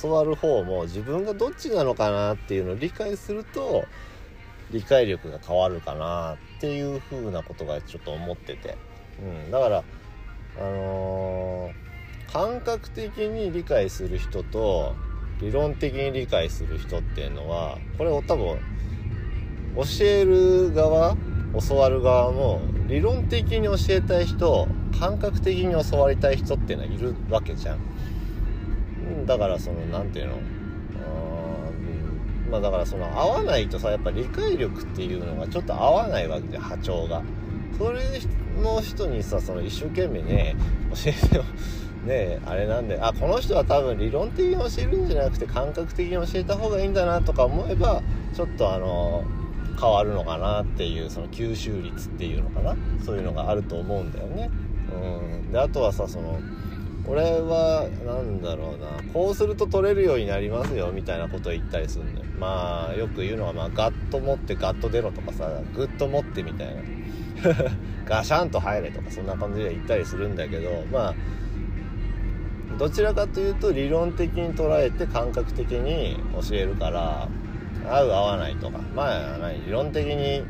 [0.00, 3.84] 教わる方も自分がどっちなのかなっていうのを理解すると
[4.70, 8.76] 理解力が変わるかなっていう風なことがちょっと思ってて、
[9.20, 9.84] うん、だから
[10.58, 11.92] あのー
[12.32, 14.94] 感覚的に理解する人と
[15.38, 18.58] 理論的に理解する人っていうのはこれを多分
[19.76, 21.14] 教える側
[21.68, 29.26] 教わる側も理論的に教えたい人感覚的に教わりたい人っていうのはいるわけじゃん。
[29.26, 30.34] だからその何ていうの？
[30.34, 32.50] あーん。
[32.50, 37.22] まあだからその合わないとさやっぱ理解力っていうのがちょっと合わないわけで波長が。
[37.78, 38.00] それ
[38.62, 40.54] の人にさその一生懸命ね
[40.94, 41.44] 教えてよ。
[42.06, 48.02] ねあれなんであこの人は多分理論的に教えるんじゃなくて感覚的に教えた方がいいんだなとか思えば
[48.34, 49.22] ちょっとあの
[49.82, 52.76] 変わるのかなっていうその吸収率っていうのかな。
[53.04, 54.48] そういうのがあると思うんだよね。
[54.92, 56.38] うん、であとはさその
[57.04, 59.12] 俺はなんだろうな。
[59.12, 62.26] こうすると取れるようになりますよみたいなことを言ったりするんだよ。
[62.38, 66.82] まあよく言うのは、まあ、ガッと持ってガッと出ろとかさグッと持ってみたいな。
[68.06, 71.14] ガシャンと入れとかそんな感じで言ったりするんだけどまあ
[72.78, 76.16] どちらかというと理論的に捉えて感覚的に
[76.48, 77.28] 教えるから
[77.86, 78.78] 合う合わないとか。
[78.94, 80.42] まあ理論的に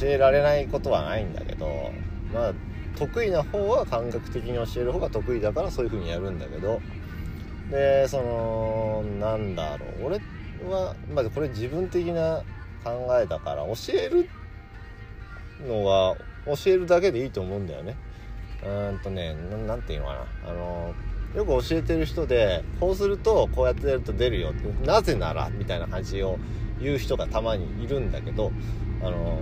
[0.00, 1.90] 教えられないことはないんだけど
[2.32, 2.52] まあ
[2.96, 6.80] 得意な方は感覚的に教える方が得意だからそういう風にやるんだけど。
[7.70, 10.06] でそのなんだろう。
[10.06, 10.20] 俺
[10.70, 12.42] はまずこれ自分的な
[12.82, 14.28] 考えだから教える
[15.66, 16.16] のは
[16.46, 17.94] 教えるだけでいいと思うんだよね。
[18.62, 19.34] うーんとね
[19.66, 20.50] なんていうのかな。
[20.50, 20.94] あの
[21.34, 26.38] よく教えてる人でこうするとこうやってやると出るよってなぜならみたいな感じを
[26.80, 28.52] 言う人がたまにいるんだけど
[29.02, 29.38] あの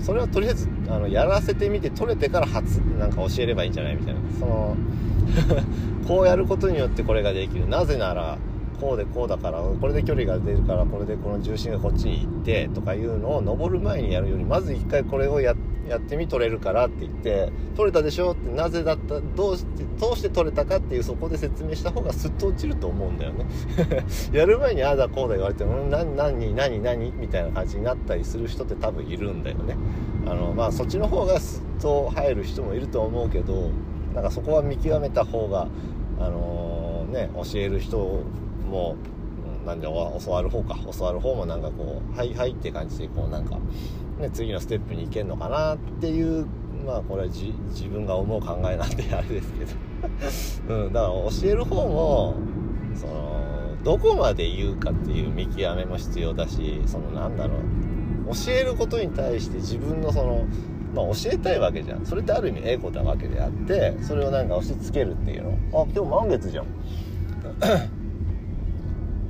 [0.00, 4.20] それはとりあえずあのやらせてみて取れてから初なんか教えればいいんじゃないみたいな。
[4.38, 4.76] その
[6.06, 7.66] こうやることによってこれができる。
[7.68, 8.38] なぜなら
[8.84, 15.54] こうでこうだからこれで距離が出るからこれでこの重心がこっちに行ってとかいうのを登る前にやるよりまず一回これをや
[15.88, 18.32] やってみ取れるからって言って取れたでしょ？
[18.32, 19.20] ってなぜだった？
[19.20, 23.46] どうしてどうして取れたかっていうそこで説明した方がスッと落ちると思うんだよね。
[24.32, 27.10] やる前にああだこうだ言われても何何何何？
[27.12, 29.76] みたいな感じになったりする人って多分いるんだよね。
[30.26, 33.70] あのまあそっちの方がスッと入る人もいると思うけど
[34.14, 35.68] なんかそこは見極めた方が
[36.18, 38.20] あのね教える人
[38.74, 38.96] も
[39.60, 43.58] うんなんで教わる方か教わる方もなんかこうはいはいって感じでこうなんか、
[44.18, 46.46] ね、次のステップに行けんのかなっていう
[46.84, 49.52] まあこれは自分が思う考えなんであれです
[50.68, 52.34] けど、 うん、だから教える方も
[52.94, 53.44] その
[53.82, 57.58] どこまで言うかっていう見極めも必要だしそのなんだろう。
[58.26, 60.46] 教えることに対して自分のその
[60.94, 62.06] まあ、教えたいわけじゃん。
[62.06, 65.50] それってある意味エゴなわけであってそれをなんか押し付けるっていうの。
[65.82, 66.66] あ今日満月じゃん。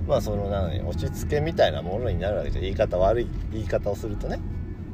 [0.06, 4.40] まあそのなのに押し付けみたいなものになるわけじゃ言い方悪い言い方をするとね。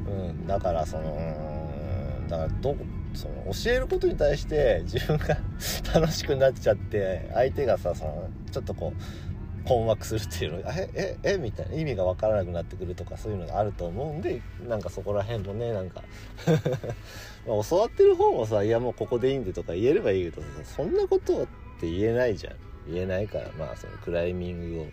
[0.07, 0.47] うん。
[0.47, 2.75] だからそのだからど
[3.13, 5.37] その教えることに対して自分が
[5.93, 10.59] 楽しくなっちゃって相手がさそのちょっとこう困惑するっていうの。
[10.71, 11.37] えええ？
[11.37, 11.75] みたいな。
[11.75, 16.03] 意味が分からなくなってくるとかそういうのがあると思うんでなんかそこら辺もねなんか。
[17.45, 21.47] まあ教わってる方もさ「いやもうここでいいんで」とか言えればいいけどそんなことっ
[21.79, 22.55] て言えないじゃん。
[22.87, 24.85] 言えないからまあそのクライミングを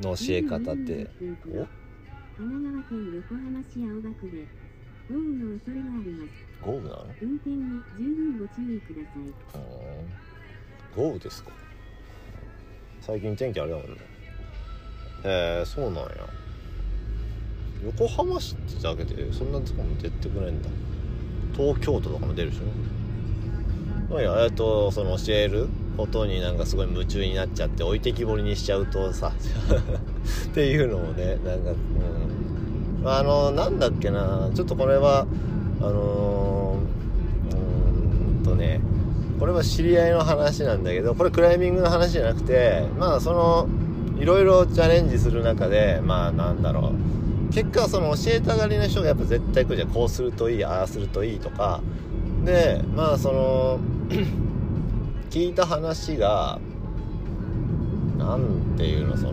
[0.00, 1.10] の教え方って。
[1.20, 1.66] お
[2.38, 4.46] 神奈川県横浜市青葉区で
[5.10, 6.30] 豪雨の恐れがあります。
[6.62, 7.06] 豪雨なの？
[7.20, 9.22] 運転に十分ご注意ください。
[9.22, 9.32] うん
[10.96, 11.50] 豪雨ですか。
[13.00, 13.96] 最近天気あれだもんね。
[15.24, 16.06] へえそうなんや。
[17.84, 20.68] 横浜市ってだけでそんなとこも出てくれんだ。
[21.56, 22.72] 東京都とかも出るしね。
[24.08, 25.68] まあいやえっとその教える
[25.98, 29.32] ことになんかすごい夢中になっちゃって置いてきぼりにしちゃうとさ。
[30.46, 31.72] っていうのもねなんか
[33.02, 33.08] うん。
[33.08, 34.48] あのなんだっけな。
[34.54, 35.26] ちょっとこれは
[35.80, 38.80] あのー、うーんとね
[39.40, 43.68] これは知り合いの話なんだけどこれクライミングの話じゃなくてまあその
[44.20, 47.52] いろいろチャレンジする中でまあなんだろう。
[47.52, 49.88] 結果その教えたがりな人がやっぱ絶対来るじゃん。
[49.88, 51.80] こうするといいああするといいとか。
[52.44, 53.80] でまあその
[55.30, 56.58] 聞いた話が
[58.18, 59.32] なんていうのその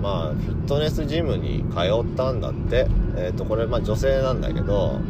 [0.00, 2.86] まあフィットネスジムに通ったんだって。
[3.16, 5.00] えっ、とこれまあ女性なんだけど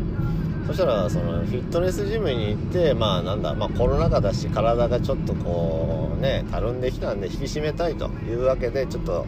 [0.66, 9.26] そしたらそのフィットネスジムに行ってまあなんだまあコロナ禍だし体がちょっとこうねたるんできたんで引き締めたいというわけでちょっと、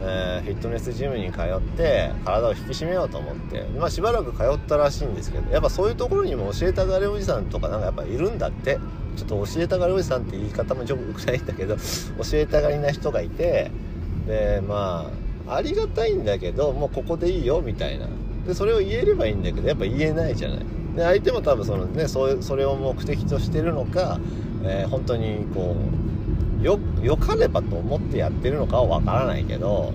[0.00, 3.62] えーフィットネスジムに通って体を引き締めようと思って。
[3.78, 8.78] まあしばらく通ったらしいんですけどやっぱそういうところにも教えたがりおじさんとかなんかやっぱいるんだって。
[9.16, 11.82] ちょっと教えたがりおじさんって言い方もよくないんだけど教
[12.34, 13.70] えたがりな人がいて
[14.26, 15.10] でま
[15.48, 18.06] あありがたいんだけどもうここでいいよみたいな。
[18.46, 20.58] でそれを言えればいいんだけどやっぱ言えないじゃない。
[20.94, 24.20] で相手も多分そのねそそれを目的としてるのか、
[24.64, 25.76] えー本当にこ
[26.60, 29.92] うよよかればと思ってやってるのかはわからないけど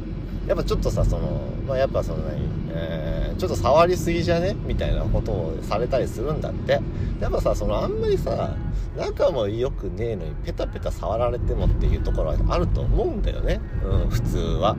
[0.47, 4.55] やっぱちょっとさそのまあやっぱその何、えーちょっと触りすぎじゃね？
[4.67, 6.79] みたいなことをされたりするんだって。
[7.19, 8.55] やっぱさそのあんまりさ
[8.95, 14.71] 仲も良くねえのにペタペタ触られてもっていうところはあると思うんだよね、うん、普通は。
[14.73, 14.75] う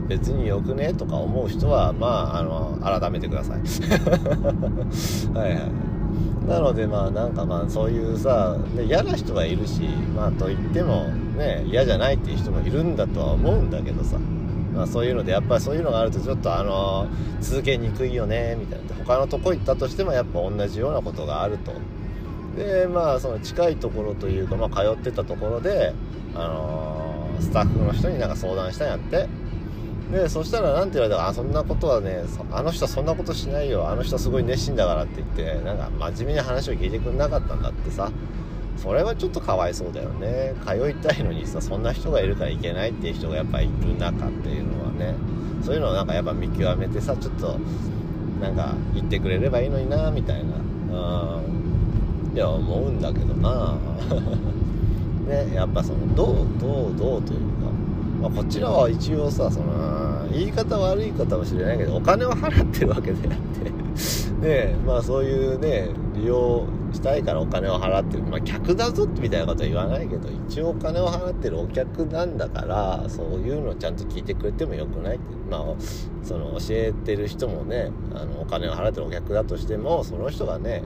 [0.00, 3.58] ん別によくねとか思う人はまああの改めてください。
[5.36, 6.48] はいはい。
[6.48, 8.56] なのでまあなんかまあそういうさ
[8.86, 9.82] 嫌な人はいるし
[10.14, 11.06] まあと言っても
[11.36, 14.16] ね嫌じゃないっていう人もいるんだとは思うんだけどさ。
[14.72, 17.06] まあそういうのでやっぱりそういうのがあるとちょっとあの
[17.40, 18.94] 続けにくいよねみたいな。
[19.04, 21.72] 他のとこ行ったとしてもやっぱ同じようなことがあると。
[22.56, 25.94] でまあその近いところというかまあ通ってたところで
[26.34, 29.28] あのスタッフの人になんか相談したんやって。
[30.12, 33.88] でそしたらなんて言われたかあそんなことはねあの人そんなことしないよ。
[33.88, 38.10] あの人すごい熱心だからって言ってなんか真面目に話を聞いてくれなかったんだってさ。
[38.76, 40.54] それはちょっとかわいそうだよね。
[40.66, 45.14] 通いたいのにさそんな人がいるからいけないっていう人がやっぱいる中っていうのはね。
[45.62, 47.58] そういうのをなんかやっぱ見極めてさちょっと
[48.40, 50.56] なんか言ってくれればいいのになみたいな。
[50.56, 52.34] うん。
[52.34, 53.76] いや思うんだけどな。
[55.28, 57.72] ねやっぱそのどうどうどうというか。
[58.22, 63.72] まあ、こちらは一応さその言い方悪いかもしれないけどお金を払ってるわけであって。
[64.42, 68.22] ねまあそういうね利用したいからお金を払ってる。
[68.24, 75.62] まあ客だぞみたいなことは言わないけど一応お金を払ってるお客なんだからそういうのをちゃんと聞いてくれてもよくないってまあ
[76.22, 80.82] その教えてる人もねあのお金を払ってるお客だとしてもその人がね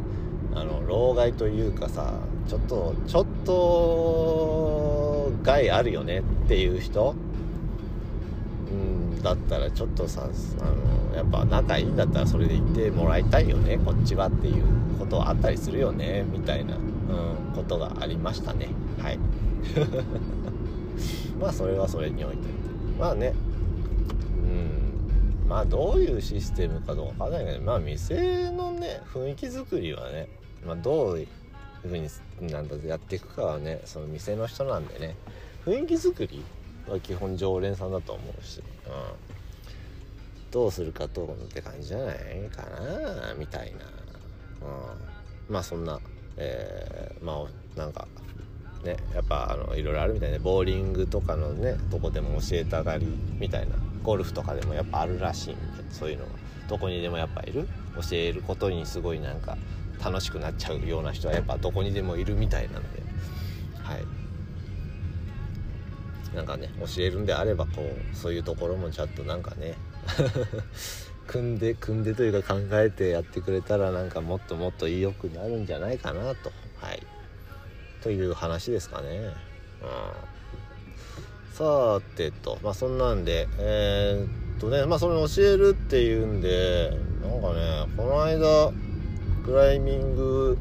[0.55, 2.15] あの老害というかさ
[2.49, 7.15] ちょっとちょっと害あるよねっていう人
[9.27, 10.29] だったらちょっとさ
[10.61, 13.77] あのやっぱ仲いいんだったらそれで言ってもらいたいよね。
[13.77, 14.65] こっちはっていう
[15.01, 16.25] ことはあったりするよね。
[16.31, 16.83] みたいな、うん、
[17.53, 18.69] ことがありましたね。
[19.01, 19.19] はい。
[21.41, 22.39] まあそれはそれにおいて。
[23.01, 23.35] まあね。
[24.45, 25.49] うん。
[25.49, 30.29] まあどういうシステムかどうかわかんないけどまあ店のね雰囲気作りはね、
[30.65, 31.27] まあ、どういう
[31.89, 32.09] ふうに
[32.43, 35.17] なんだやっていくかはねその店の人なんでね。
[35.65, 36.45] 雰囲気作り
[36.87, 38.63] は基本常連さんだと思うし、
[40.51, 42.17] どうするかどうって感じじゃない
[42.55, 43.79] かなみたいな、
[45.49, 46.01] うん、まあそんな、
[46.37, 48.07] えー、まあなんか
[48.85, 53.07] ねやっぱあのいろいろあるみたいでボーリングとかのねどこでも教えたがり
[53.39, 53.77] みたいな。
[54.07, 55.61] ゴルフとかでもやっぱあるらしいんで
[55.91, 56.31] そういうのが
[56.69, 57.69] どこにでもやっぱいる。
[57.97, 59.57] 教えることにすごいなんか
[60.05, 63.03] 楽しくなっちゃうような人はやっぱどこにでもいるみたいなんで。
[63.83, 64.05] はい。
[66.35, 69.75] なんかね教えるんであればこうそういうところもちゃんとなんかね
[71.27, 76.53] 組んで組んでというか考えてやってくれたらなんかもっともっと良くなるんじゃないかなと。
[76.77, 77.03] はい。
[78.03, 79.09] という話ですかね。
[79.19, 79.33] うん。
[81.53, 86.91] さてとまあそんなんでえー、っとねまあそれ教えるっていうんで
[87.23, 88.73] なんかねこの間
[89.43, 90.59] クライミング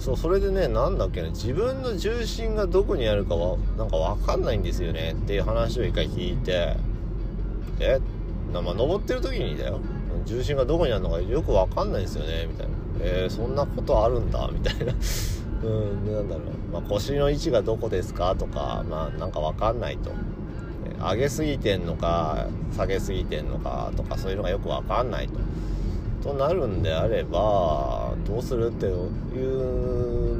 [0.00, 6.76] そうそれでねなんだっけね自分の重心がどこにあるかはなんか分かんないんですよねっていう話を一回聞いて
[7.78, 8.00] え
[8.52, 9.78] まあ登ってる時にだよ
[10.24, 12.72] 重心がどこにあるのかよく分かんないですよねみたいな。
[13.02, 14.94] えー、そんなことあるんだみたいな。
[15.62, 20.10] うんなんだろう、まあ、腰の位置がどこですかとかまあなんか分かんないと。
[20.98, 22.46] 上げすぎてんのか
[22.76, 25.34] 下げすぎてんのかとかそういうのがよく分かんないと。
[26.22, 29.10] となるんであればどうするっていう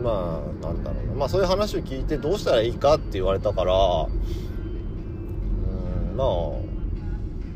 [0.03, 1.13] まあなんだろうな。
[1.15, 3.79] まあそういう話を聞いてどうしたらいいかって言われたからうん
[6.17, 6.29] まあ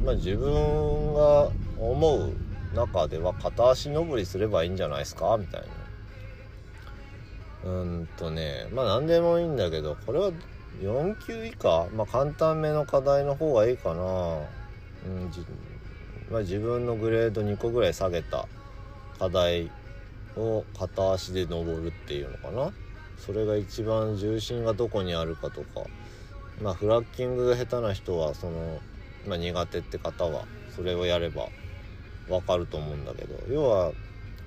[0.05, 2.33] まあ自分が思う
[2.75, 5.67] 中では片足登りすればいいんじゃないですかみたいな。
[7.71, 10.31] うんとねまあ何でもいいんだけどこれは
[10.83, 14.39] 4級以下まあ簡単めの課題の方がいいかな。
[15.07, 15.31] うん
[16.35, 18.49] まあ、自分のグレード2個ぐらい下げた
[19.21, 19.71] 課題
[20.37, 22.73] を片足で登るっていうのかな。
[23.25, 25.87] それが一番重心がどこにあるかとか。
[26.61, 28.81] まあフラッキングが下手な人はその、
[29.29, 31.47] まあ、苦手って方はそれをやれば
[32.29, 33.39] わかると思うんだけど。
[33.49, 33.93] 要は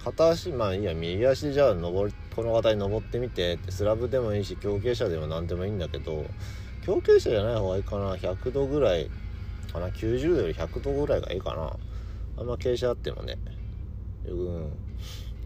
[0.03, 6.25] 片足まあいいや右足じゃあ登りこの方に登ってみてってスラブでもいいし強傾斜でも何でもいいんだけど
[6.83, 8.15] 強傾斜じゃない方がいいかな。
[8.15, 9.09] 100度ぐらい
[9.79, 11.73] かな？90度より100度ぐらいがいいかな。
[12.39, 13.37] あんま傾斜あってもね。
[14.27, 14.71] うん。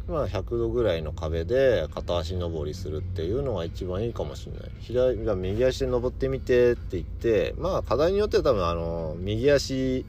[0.07, 4.71] まあ100度ぐらいの壁で片足登りするっていうのが一番いいかもしれない。
[4.82, 10.05] 左右足で登ってみてって言ってまあ課題によっては多分あの右足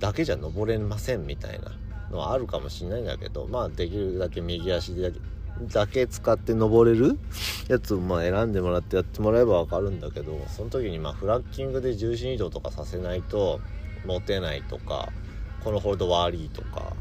[0.00, 1.72] だけじゃ登れませんみたいな
[2.10, 5.12] のはあるかもしれないんだけどまあできるだけ右足で
[5.60, 7.18] だけ使って登れる？
[7.68, 13.60] やつをまあ選んでもらってやってもらえば分かるんだけどその時にまあフラッキングで重心移動とかさせないと
[14.04, 15.10] 持てないとか
[15.62, 16.94] このホールド悪いとか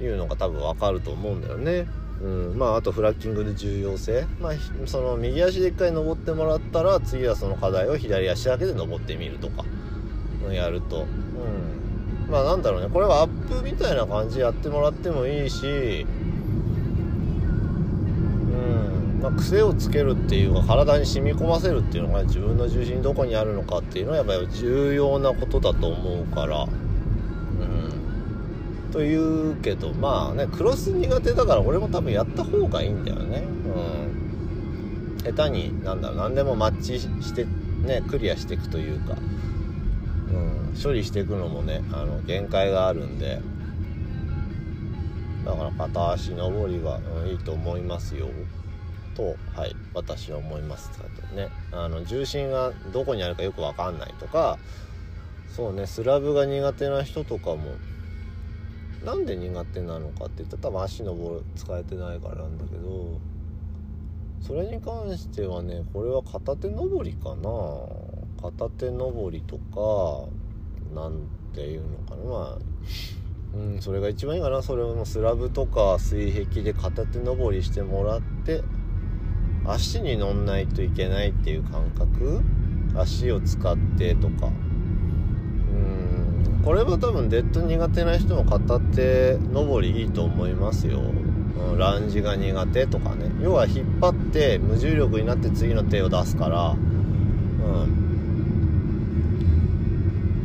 [0.00, 1.86] いうのが多分分かると思うんだよね。
[2.22, 4.26] うん、まああとフラッキングで重要性。
[4.40, 4.52] まあ
[4.86, 9.64] その右足で一回登ってもらったら次はその課題を左足だけで登ってみるとか
[10.52, 12.88] やると、うん、まあなんだろうね。
[12.88, 16.06] これはアップみたいな感じでやってもらってもいいし
[19.24, 26.64] まあ、癖をつけるっていうか体に染み込ませるっていうのが、自分の重心どこにあるのかっていうのはやっぱり重要なことだと思うから。
[26.64, 26.68] うん。
[28.92, 33.44] というけどまあねクロス苦手だから俺も多分やった方がいいんだよね。
[35.24, 35.34] うん。
[35.34, 37.46] 下手になんだろう何でもマッチして
[37.82, 39.14] ねクリアしていくというか。
[39.14, 39.16] う
[40.76, 40.82] ん。
[40.82, 43.40] 処理していくのもねあの限界があるんで。
[45.46, 48.28] だから片足登りは、うん、いいと思いますよ。
[49.14, 51.04] と、はい、私は思いますと
[51.34, 51.48] ね。
[51.72, 54.58] あの重心がどこにあるかよく分かんないとか
[55.48, 57.74] そうねスラブが苦手な人とかも
[59.04, 63.20] なんで苦手なのかって言ったら多分足のボール使えてないからなんだけど
[64.40, 67.50] それに関してはねこれは片手登りかな。
[68.42, 70.28] 片手登りとか
[70.94, 72.24] なんていうのかな。
[72.24, 72.58] まあ
[73.54, 74.60] うんそれが一番いいかな。
[74.62, 78.62] それもスラブとか水壁で片手登りしてもらって
[79.66, 82.42] 足に乗んないといけないっていう感覚？
[82.96, 84.46] 足を使ってとか。
[84.46, 84.52] うん。
[86.62, 91.02] これは多分デッド苦手な人も片手登りいいと思いますよ、
[91.76, 93.30] ランジが苦手とかね。
[93.42, 96.70] 要は引っ張って無重力になって次の手を出すから。
[96.70, 98.04] うん。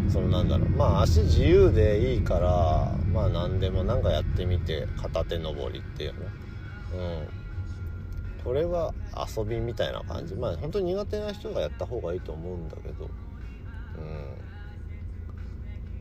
[0.10, 0.70] そのなんだろう。
[0.70, 6.22] まあ足自由でいいからまあ何でもなんかやってみて片手登りっていうの。
[6.22, 6.24] う
[7.26, 7.30] ん。
[8.44, 8.94] これは
[9.36, 10.36] 遊びみたいな感じ。
[10.36, 13.06] まあ本当に苦手な人がやった方がいいと思うんだけど。
[13.06, 13.08] う
[14.02, 14.38] ん。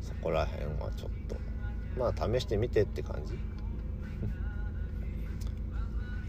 [0.01, 1.37] そこら辺はちょっと。
[1.97, 3.35] まあ試してみてって感じ。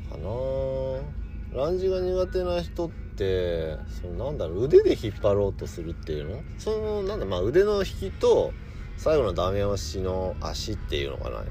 [0.09, 1.63] かな。
[1.63, 6.43] ランジが苦手な人ってそのなんだろう腕で引っ張ろうとするっていうの？
[6.57, 8.53] そのなんだまあ腕の引きと
[8.97, 11.43] 最後のダメ押しの足っていうのかな。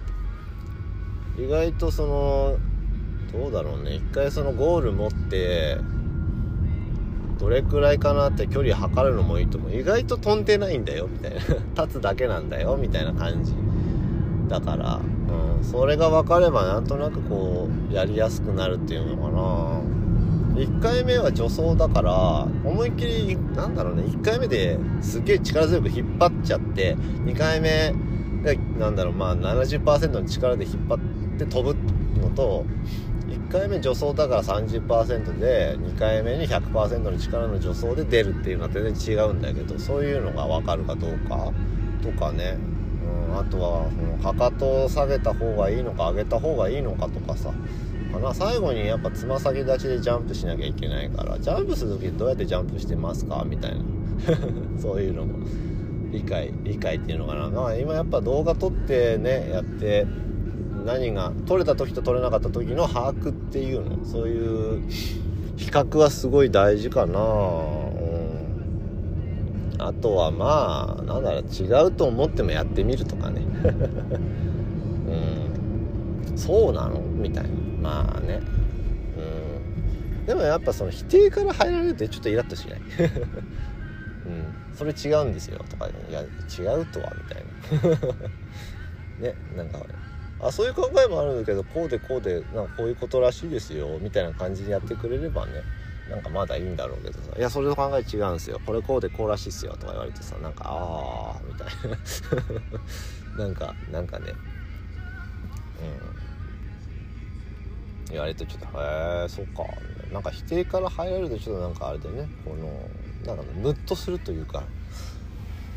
[1.43, 2.59] 意外とその
[3.33, 3.97] どうだろうね。
[3.97, 5.79] 一回そのゴール持って
[7.39, 9.74] どれくらいかなって距離測るのもいいと思う。
[9.74, 11.39] 意外と飛んでないんだよみたいな。
[11.85, 13.53] 立つだけなんだよみたいな感じ。
[14.49, 15.01] だから、
[15.59, 19.79] うん、それが分かればなんとなくこうやりやすくなるっていうのかな。
[20.59, 24.03] 1回目は助走だから思いっきりなんだろうね。
[24.03, 27.95] 1回目ですげえ力強く引っ張っちゃって2回目
[28.43, 30.99] がなんだろうまあ70%の力で引っ張っ
[31.39, 31.79] て飛ぶ
[32.20, 32.64] のと
[33.49, 41.51] 1回目助走だから30%で2回目に100%の力の助走で出るっていうのは全然違うんだけどそういうのが分かるかどうか
[42.03, 42.59] とかね、
[43.31, 47.53] うん、あとはそのかかとを下げた方がいいのか上げた方がいいのかとかさ。
[48.13, 48.35] かな。
[48.35, 53.79] 最後にやっぱつま先立ちでジャンプしなきゃいけないからジャンプする時どうやってジャンプしてますかみたいな。
[54.81, 55.39] そういうのも
[56.11, 60.07] 理解理解っていうのかな、まあ、今やっぱ動画撮ってねやって
[60.89, 64.07] 何が撮れた時と撮れなかった時の把握っていうの？
[64.07, 64.91] そういう
[65.59, 67.24] 比較はすごい大事かな、う
[69.76, 73.43] ん、あとはまあなんだろう違うと思ってもやってみるとかね。
[76.32, 76.39] うん。
[76.39, 77.01] そうなの？
[77.01, 77.51] みたいな。
[77.82, 78.41] まあね。
[79.18, 80.24] うん。
[80.24, 82.80] でもやっぱその否定から入られるってちょっとイラッとしない？
[84.26, 84.55] うん。
[84.74, 86.24] それ違うんですよとかいや違
[86.80, 87.12] うとは？
[87.14, 87.49] みたいな。
[89.28, 89.80] ねなんか
[90.41, 95.62] あそういう考えもあるんだけどこうでこうでなんかこういうことらしいですよみたいな感じでやってくれればね
[96.09, 98.61] なんかまだいいんだろうけどさ「いやそれの考え違うんですよ。
[98.64, 101.68] これこうでこうらしいっすよ」とか言われてさなんか「ああ」みたい
[103.36, 103.45] な。
[103.45, 104.32] なんかなんかね。
[105.80, 106.18] うん。
[108.11, 109.64] 言われるとちょっと「へえそうか」
[110.11, 112.89] なんか否定から入られるとちょっとなんかあれでねこの
[113.26, 114.62] なんかムッとするというか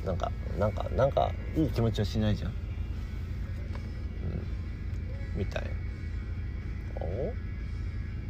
[0.06, 2.61] なんかなんかなんかいい気持ちはしないじゃん。
[5.36, 5.64] みたい。
[5.64, 5.70] な
[7.06, 7.34] お？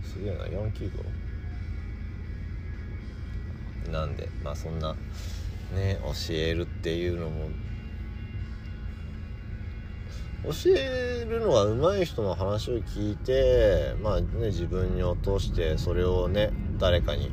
[0.04, 1.04] すげえな495
[3.92, 4.96] なんでまあそんな
[5.74, 7.50] ね教えるっていうのも。
[10.44, 17.30] 教えるのは上手い人の話を聞いてまあね自分に落としてそれをね誰かに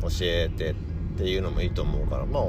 [0.00, 0.74] 教えてっ
[1.18, 2.44] ていうのもいいと思うからまあ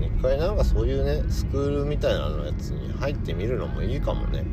[0.00, 4.46] 一回なんかそういうねスクールみたいなのやつに入ってみるのもいいかもね。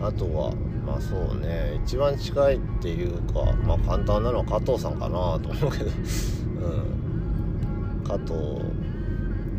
[0.00, 0.06] うん。
[0.06, 0.52] あとは
[0.86, 5.84] まあそうね一番近いっていうかまあ簡単なのは加藤さんかなと思うけど。
[5.84, 8.04] うん。
[8.06, 8.32] 加藤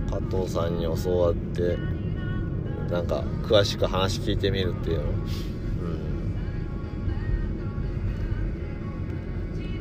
[0.10, 1.78] 加藤さんに教わって
[2.90, 5.04] なんか詳しく話聞いてみるっていうの。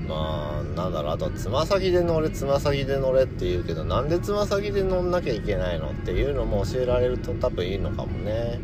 [0.09, 8.61] まあなんだろうあとつま先で乗れつま先で乗れって言うけどなんでつま先で乗んなきゃいけないのっていうのも教えられると多分いいのかもね。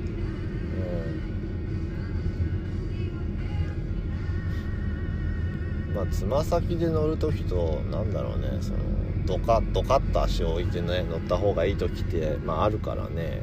[5.89, 5.95] うん。
[5.95, 8.79] まあつま先で乗る時となんだろうねその
[9.27, 13.43] ドカッドカッと足を置いてね乗った方がいい時ってまああるからね。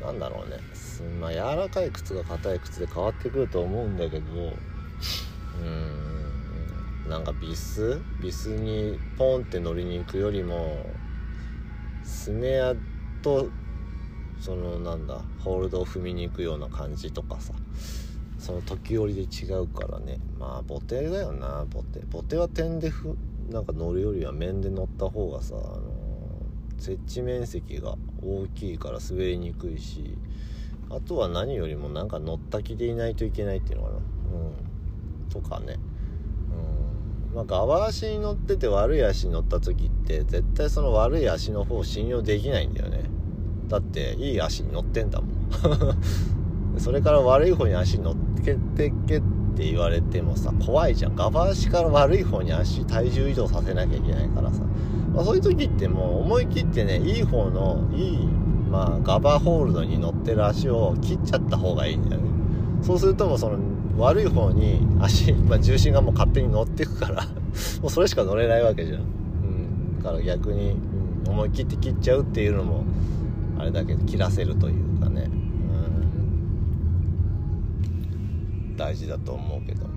[0.00, 0.06] うん。
[0.06, 0.58] なんだろうね。
[1.20, 4.58] まあ柔らかい靴が硬い靴で変わってくると思うんだけど
[5.60, 5.64] う
[7.06, 7.10] ん。
[7.10, 8.00] なんかビス？
[8.20, 10.86] ビスにポンって乗りに行くよりも
[12.04, 12.74] スネア
[13.22, 13.50] と
[14.40, 17.52] そのなんだホールドを踏みに行くような感じとかさ。
[18.38, 20.18] その時折で違うからね。
[20.38, 21.66] まあボテだよな。
[21.68, 23.14] ボテボテは点でふ
[23.50, 25.82] なんか乗るよりは面で乗った方がさ、あの
[26.78, 30.16] 設置面積が大きいから滑りにくいし
[30.88, 33.96] あとは何よりもなんか乗った気でいないといけないっていうのかな。
[33.96, 34.02] うん。
[35.30, 35.78] とかね。
[37.30, 37.34] うん。
[37.34, 43.04] まあ側足に乗ってて悪い足に乗った時って絶対その悪い足の方を信用できないんだよね。
[43.68, 45.30] だっていい足に乗ってんだもん。
[46.78, 48.14] それから悪い方に足乗っ
[48.44, 49.22] けてけっ
[49.54, 51.14] て言われてもさ怖いじゃん。
[51.14, 54.62] 側足から悪い方に足体重移動させなきゃいけないからさ、
[55.14, 58.28] まあ、そういう時ってもう思い切ってねいい方のいい
[58.70, 62.30] まあガバホールドに乗ってる足を切っちゃった方がいいんだよね。
[62.82, 63.58] そうするともその
[63.96, 67.26] 悪い方に足、まあ、重心がもう勝手に乗ってくから
[67.82, 70.76] もうそれしか乗れないわけじゃん、うん、だから逆に、
[71.24, 72.84] うん、思い切って切っちゃうっていうのも
[73.58, 75.28] あれだけど切らせるというかね、
[78.70, 79.90] うん、大事だと思うけど。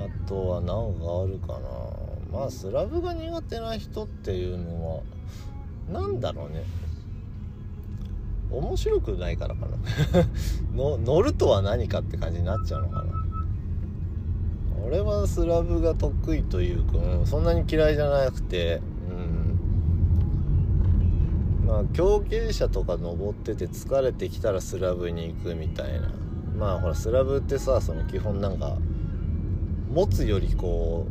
[0.00, 2.38] あとは何があるかな。
[2.40, 5.02] まあスラブが苦手な人っていうのは
[5.92, 6.64] 何だろうね。
[8.50, 9.76] 面白くないからかな。
[10.74, 13.12] の乗るとは何かって感じになっちゃうのかな。
[14.84, 18.80] 俺はスラブが得意というか、うん、そんなに嫌いじゃなくて
[19.10, 19.14] う
[21.64, 21.66] ん。
[21.66, 26.10] まあ強傾斜とか登ってて疲れてきたらスラブに行くみたいな。
[26.58, 28.76] まあほらスラブってさその基本なんか
[29.92, 31.06] 持つよりこ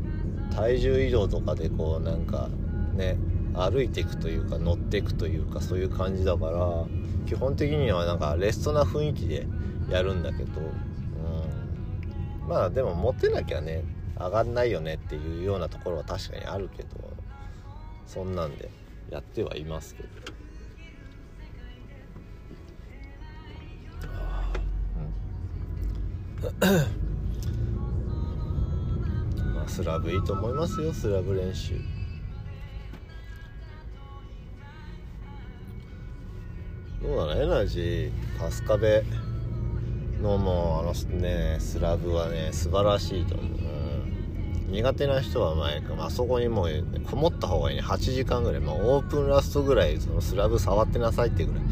[0.52, 2.50] う体重移動とかでこうなんか
[2.96, 3.18] ね
[3.54, 6.86] 歩いていくというか乗っていくというかそういう感じだから
[7.28, 9.48] 基本的にはなんかレストな雰囲気で
[9.90, 13.84] やるんだけど、うん、まあでも持てなきゃね
[14.18, 16.90] 上がんないよねっていうようなところは確かにあるけど
[18.06, 18.70] そんなんで
[19.10, 20.10] やってはいますけど。
[29.42, 29.54] うん。
[29.54, 31.99] まあスラブいいと思いますよスラブ練習。
[37.02, 39.30] どうだろうエナジー春日部。
[40.22, 43.50] のもうあのねスラブはね素晴らしいと思う、
[44.70, 47.84] 苦手な人は前あそこにもうこもった方がいいね。
[47.84, 51.64] 8時間ぐらい、まあ、オープンラストぐらいそのスラブ触ってなさいってぐらい。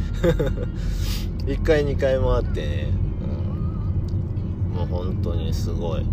[1.57, 2.88] 1回2回もあってね、
[4.71, 6.05] うん、もう本当にすごい。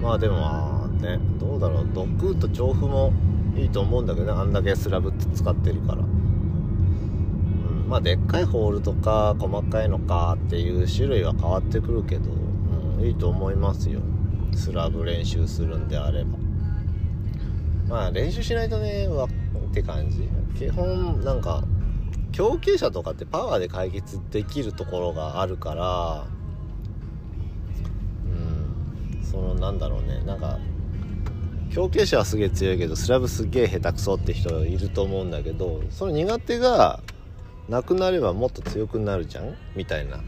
[0.00, 1.88] まあでもねどうだろう。
[1.94, 3.12] ドッグウッド調布も
[3.56, 4.32] いいと思うんだけどね。
[4.32, 6.02] あんだけスラブって使ってるから。
[7.94, 12.28] まあでっかいホールとか細かいのかっていう種類は変わってくるけど、
[12.98, 14.00] うん、いいと思いますよ。
[14.52, 16.36] スラブ練習するんであれば。
[17.88, 20.28] まあ練習しないとねわって感じ。
[20.58, 21.62] 基本なんか
[22.32, 26.26] 強傾斜とかってパワーで解決できるところがあるから
[28.26, 30.20] うんそのなんだろうね。
[30.26, 30.58] なんか
[31.70, 36.98] 強傾斜はすげえ強いけどスラブすげえ下手くそって人いると思うんだけどその苦手が
[37.68, 39.54] なくなればもっと強くなるじゃん？
[39.74, 40.22] みたいな、うん、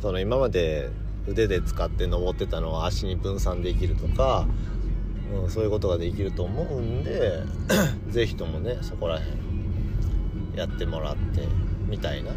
[0.00, 0.90] その今まで
[1.26, 4.46] 腕で使って登ってたのを足に分散できるとか、
[5.42, 7.42] うん、そういうことができると思うんで
[8.10, 9.36] 是非ともねそこら辺
[10.56, 11.48] やってもらって
[11.88, 12.30] みたいな。
[12.30, 12.34] う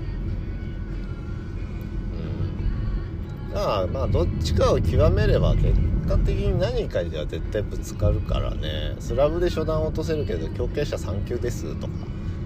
[3.50, 5.74] ん、だからまあどっちかを極めれば結
[6.08, 8.96] 果的に何かでは絶対ぶつかるからね。
[9.00, 11.94] スラブで初段落とせるけど強傾者3級ですとか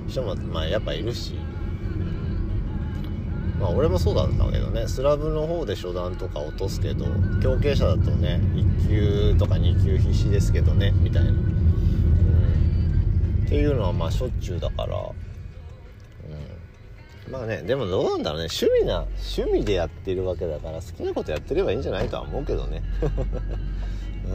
[0.08, 1.36] 人もまあやっぱいるし。
[3.62, 4.88] まあ俺もそうだったけどね。
[4.88, 7.05] スラブの方で初段とか落とすけど
[7.41, 8.41] 強傾者だとね
[8.88, 11.38] 1級とか2級必死ですけどねみたいな、うん、
[13.45, 15.14] っていうのはまあしょっちゅうだから、う
[17.30, 18.47] ん、まあねでもどうなんだろうね。
[18.49, 19.05] 趣味な
[19.36, 22.82] 趣味でやってるわけだから好きなことやってればいいんじゃないとは思うけどね。
[24.26, 24.30] う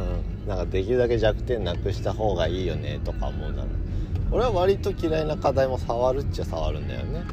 [0.44, 0.48] ん。
[0.48, 3.68] なんかできるだけ弱点なくした方がいいよねとか思うなら。
[4.30, 7.24] 俺は割と嫌いな課題も触るっちゃ触るんだよね。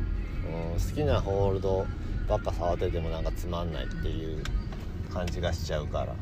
[0.73, 1.85] 好きなホールド
[2.27, 4.43] ばっか触っててもなんかつまんないっていう
[5.13, 6.15] 感じがしちゃうから。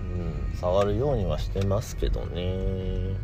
[0.00, 0.56] うん。
[0.56, 3.16] 触るようにはしてますけどね。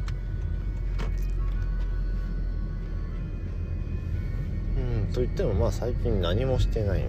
[4.76, 5.12] うん。
[5.12, 7.08] と言ってもまあ最近何もしてないな。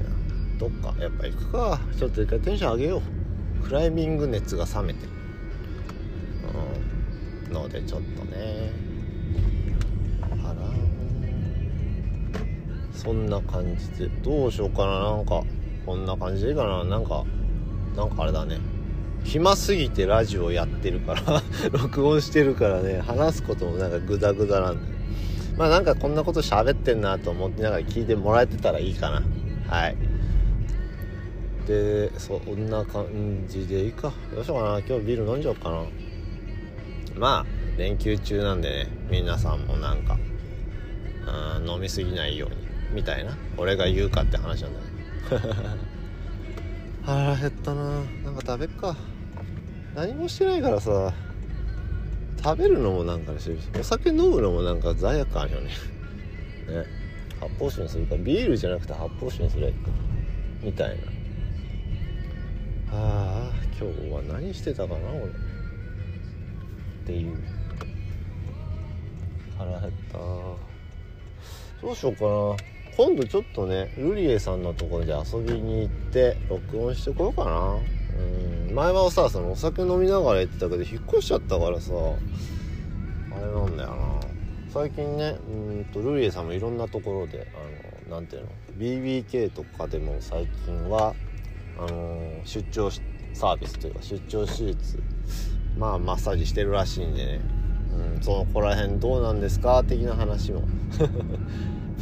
[0.57, 0.95] どっか。
[0.99, 1.79] やっぱ行くか。
[1.97, 3.01] ちょっと一回テンション上げよ
[3.61, 3.63] う。
[3.63, 5.07] クライミング熱が冷めて。
[7.47, 7.53] うん。
[7.53, 8.84] のでちょっとね。
[12.95, 14.07] そんな感じで。
[14.23, 14.99] どうしようかな。
[14.99, 15.43] なんか
[15.85, 16.83] こんな感じでいいかな。
[16.83, 17.23] なんか
[17.95, 18.59] なんかあれだね。
[19.23, 21.41] 暇すぎてラジオやってるから
[21.73, 23.01] 録音してるからね。
[23.01, 24.93] 話すこともなんかグダグダなんで
[25.57, 29.23] まあなんかこんなこと喋ってんなと思ってながら聞いてもらえてたらいいかな。
[29.67, 29.95] はい。
[31.67, 34.13] でそんな感じでいいか。
[34.33, 34.79] どうしようかな。
[34.79, 35.83] 今日ビール飲んじゃおうかな。
[37.17, 37.45] まあ
[37.77, 38.87] 連休中なんでね。
[39.09, 40.17] 皆さんもなんか
[41.65, 42.64] 飲みすぎないように。
[42.95, 44.85] みたいな俺が言うかって話なんだよ。
[47.03, 48.03] 腹減ったな。
[48.23, 48.95] なんか食べっか。
[49.93, 51.13] 何もしてないからさ。
[52.41, 53.39] 食べるのもなんかね
[53.79, 55.71] お酒飲むのもなんか罪悪感あるよね。
[56.69, 56.85] ね。
[57.39, 59.89] 発泡酒にするかビールじゃなくて発泡酒にすりゃいいか。
[60.63, 61.03] みたいな。
[62.91, 65.25] ああ今日は何してたかな俺。
[65.25, 65.27] っ
[67.05, 67.35] ていう。
[69.57, 70.17] 腹減った。
[71.81, 72.25] どうしようか
[72.63, 72.74] な。
[72.97, 77.77] 今度ちょっとねルリエさんのところで遊びに行って録音してこようかな。
[78.67, 78.73] うん。
[78.73, 83.95] 前はさそのお酒飲みながら言ってたけど引っ越しちゃったからさあれなんだよな。
[84.69, 87.47] 最近ねうんとルリエさんもいろんなところで
[88.07, 91.13] あのなんていうの？BBK とかでも最近は
[91.77, 92.89] あの出張
[93.33, 95.01] サービスというか出張手術
[95.77, 97.41] まあマッサージしてるらしいんでね。
[98.15, 98.23] うん。
[98.23, 99.83] そこら辺どうなんですか？
[99.83, 100.63] 的な話も。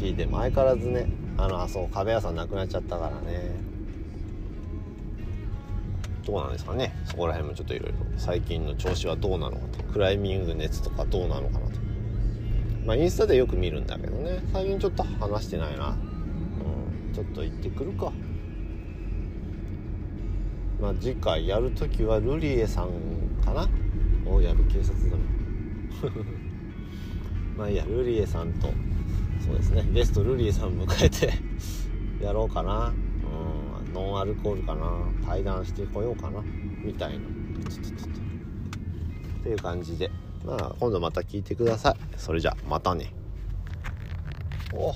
[0.03, 3.51] 聞いても相変わらずねあのあそう壁屋さんなくなっちゃったからね。
[6.25, 6.93] どうなんですかね。
[7.05, 7.95] そこら辺もちょっといろいろ。
[8.17, 9.83] 最近の調子はどうなのかと。
[9.83, 11.79] クライミング熱とかどうなのかなと。
[12.85, 14.43] まあインスタでよく見るんだけどね。
[14.51, 15.89] 最近ちょっと話してないな。
[15.89, 17.13] うん。
[17.13, 18.11] ちょっと行ってくるか。
[20.81, 22.89] まあ次回やるときはルリエさん
[23.43, 23.69] かな。
[24.25, 25.23] おやる警察だも
[27.57, 27.85] まあいいや。
[27.85, 28.67] ルリエさんと
[29.45, 29.85] そうですね。
[29.91, 31.33] ゲストルリーさん迎えて
[32.23, 32.93] やろうかな。
[33.85, 33.93] うん。
[33.93, 34.89] ノンアルコールかな。
[35.25, 36.41] 対談してこようかな。
[36.83, 37.27] みたいな。
[37.27, 40.09] っとちょっとっていう感じで。
[40.45, 41.95] まあ今度また聞いてください。
[42.17, 43.13] それじゃまたね。
[44.73, 44.91] お。
[44.91, 44.95] っ